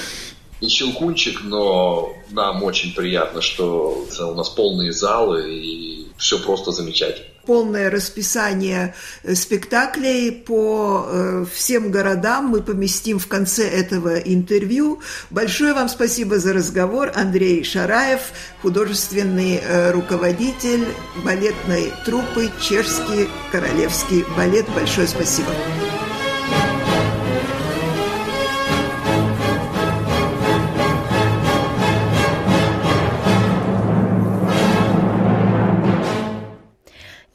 и 0.62 0.68
«Щелкунчик», 0.68 1.42
но 1.42 2.14
нам 2.30 2.62
очень 2.62 2.94
приятно, 2.94 3.42
что 3.42 4.06
у 4.20 4.34
нас 4.34 4.48
полные 4.48 4.92
залы 4.92 5.52
и 5.52 6.06
все 6.16 6.38
просто 6.38 6.70
замечательно 6.70 7.26
полное 7.46 7.90
расписание 7.90 8.94
э, 9.22 9.34
спектаклей 9.34 10.32
по 10.32 11.06
э, 11.06 11.44
всем 11.52 11.90
городам 11.90 12.46
мы 12.46 12.62
поместим 12.62 13.18
в 13.18 13.26
конце 13.26 13.68
этого 13.68 14.18
интервью. 14.18 15.00
Большое 15.30 15.74
вам 15.74 15.88
спасибо 15.88 16.38
за 16.38 16.52
разговор. 16.52 17.10
Андрей 17.14 17.64
Шараев, 17.64 18.20
художественный 18.62 19.56
э, 19.56 19.90
руководитель 19.90 20.86
балетной 21.24 21.92
труппы 22.04 22.50
«Чешский 22.60 23.28
королевский 23.50 24.24
балет». 24.36 24.66
Большое 24.74 25.08
спасибо. 25.08 25.50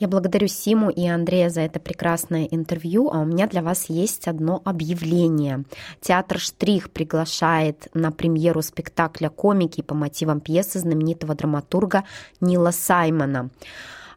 Я 0.08 0.10
благодарю 0.10 0.48
Симу 0.48 0.90
и 0.90 1.06
Андрея 1.06 1.50
за 1.50 1.60
это 1.60 1.82
прекрасное 1.82 2.46
интервью, 2.46 3.10
а 3.12 3.20
у 3.20 3.26
меня 3.26 3.46
для 3.46 3.62
вас 3.62 3.90
есть 3.90 4.30
одно 4.30 4.62
объявление. 4.64 5.66
Театр 6.00 6.40
«Штрих» 6.40 6.92
приглашает 6.92 7.90
на 7.94 8.14
премьеру 8.14 8.62
спектакля 8.62 9.28
«Комики» 9.28 9.82
по 9.82 9.94
мотивам 9.94 10.40
пьесы 10.40 10.80
знаменитого 10.80 11.36
драматурга 11.36 12.06
Нила 12.40 12.72
Саймона. 12.72 13.50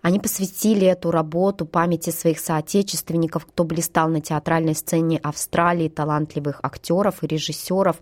Они 0.01 0.21
посвятили 0.21 0.87
эту 0.87 1.11
работу 1.11 1.67
памяти 1.67 2.11
своих 2.11 2.39
соотечественников, 2.39 3.47
кто 3.47 3.65
блистал 3.65 4.09
на 4.09 4.21
театральной 4.21 4.77
сцене 4.77 5.19
Австралии, 5.19 5.89
талантливых 5.89 6.61
актеров 6.63 7.25
и 7.25 7.27
режиссеров, 7.27 7.97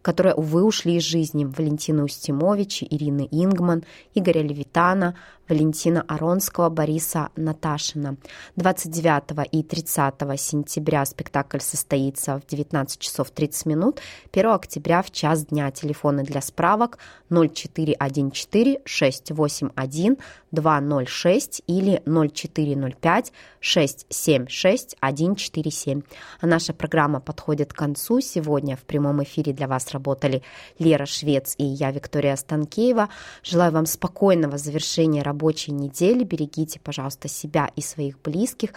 которые, 0.00 0.34
увы, 0.34 0.62
ушли 0.62 0.96
из 0.96 1.02
жизни. 1.02 1.44
Валентина 1.44 2.04
Устимович, 2.04 2.84
Ирина 2.88 3.22
Ингман, 3.30 3.82
Игоря 4.14 4.40
Левитана, 4.40 5.16
Валентина 5.48 6.04
Аронского, 6.08 6.68
Бориса 6.68 7.30
Наташина. 7.36 8.16
29 8.56 9.48
и 9.52 9.62
30 9.62 10.14
сентября 10.40 11.04
спектакль 11.04 11.60
состоится 11.60 12.40
в 12.40 12.46
19 12.46 12.98
часов 12.98 13.30
30 13.30 13.66
минут, 13.66 14.00
1 14.32 14.50
октября 14.50 15.02
в 15.02 15.10
час 15.10 15.46
дня. 15.46 15.70
Телефоны 15.70 16.24
для 16.24 16.40
справок 16.40 16.98
0414 17.30 18.78
681 18.84 20.16
206 20.52 21.62
или 21.66 22.02
0405 22.04 23.32
676 23.60 24.96
147. 25.00 26.02
А 26.40 26.46
наша 26.46 26.72
программа 26.72 27.20
подходит 27.20 27.72
к 27.72 27.76
концу. 27.76 28.20
Сегодня 28.20 28.76
в 28.76 28.82
прямом 28.82 29.22
эфире 29.22 29.52
для 29.52 29.68
вас 29.68 29.90
работали 29.92 30.42
Лера 30.78 31.06
Швец 31.06 31.54
и 31.58 31.64
я, 31.64 31.90
Виктория 31.90 32.36
Станкеева. 32.36 33.08
Желаю 33.42 33.72
вам 33.72 33.86
спокойного 33.86 34.58
завершения 34.58 35.22
рабочей 35.36 35.72
недели. 35.72 36.24
Берегите, 36.24 36.80
пожалуйста, 36.80 37.28
себя 37.28 37.68
и 37.76 37.82
своих 37.82 38.20
близких. 38.22 38.70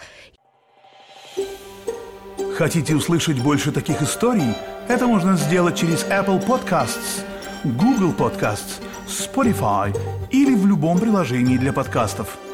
Хотите 2.56 2.94
услышать 2.94 3.42
больше 3.42 3.72
таких 3.72 4.02
историй? 4.02 4.54
Это 4.88 5.06
можно 5.06 5.36
сделать 5.36 5.76
через 5.76 6.04
Apple 6.04 6.44
Podcasts, 6.46 7.22
Google 7.64 8.12
Podcasts, 8.12 8.82
Spotify 9.06 9.96
или 10.30 10.54
в 10.54 10.66
любом 10.66 10.98
приложении 10.98 11.56
для 11.56 11.72
подкастов– 11.72 12.38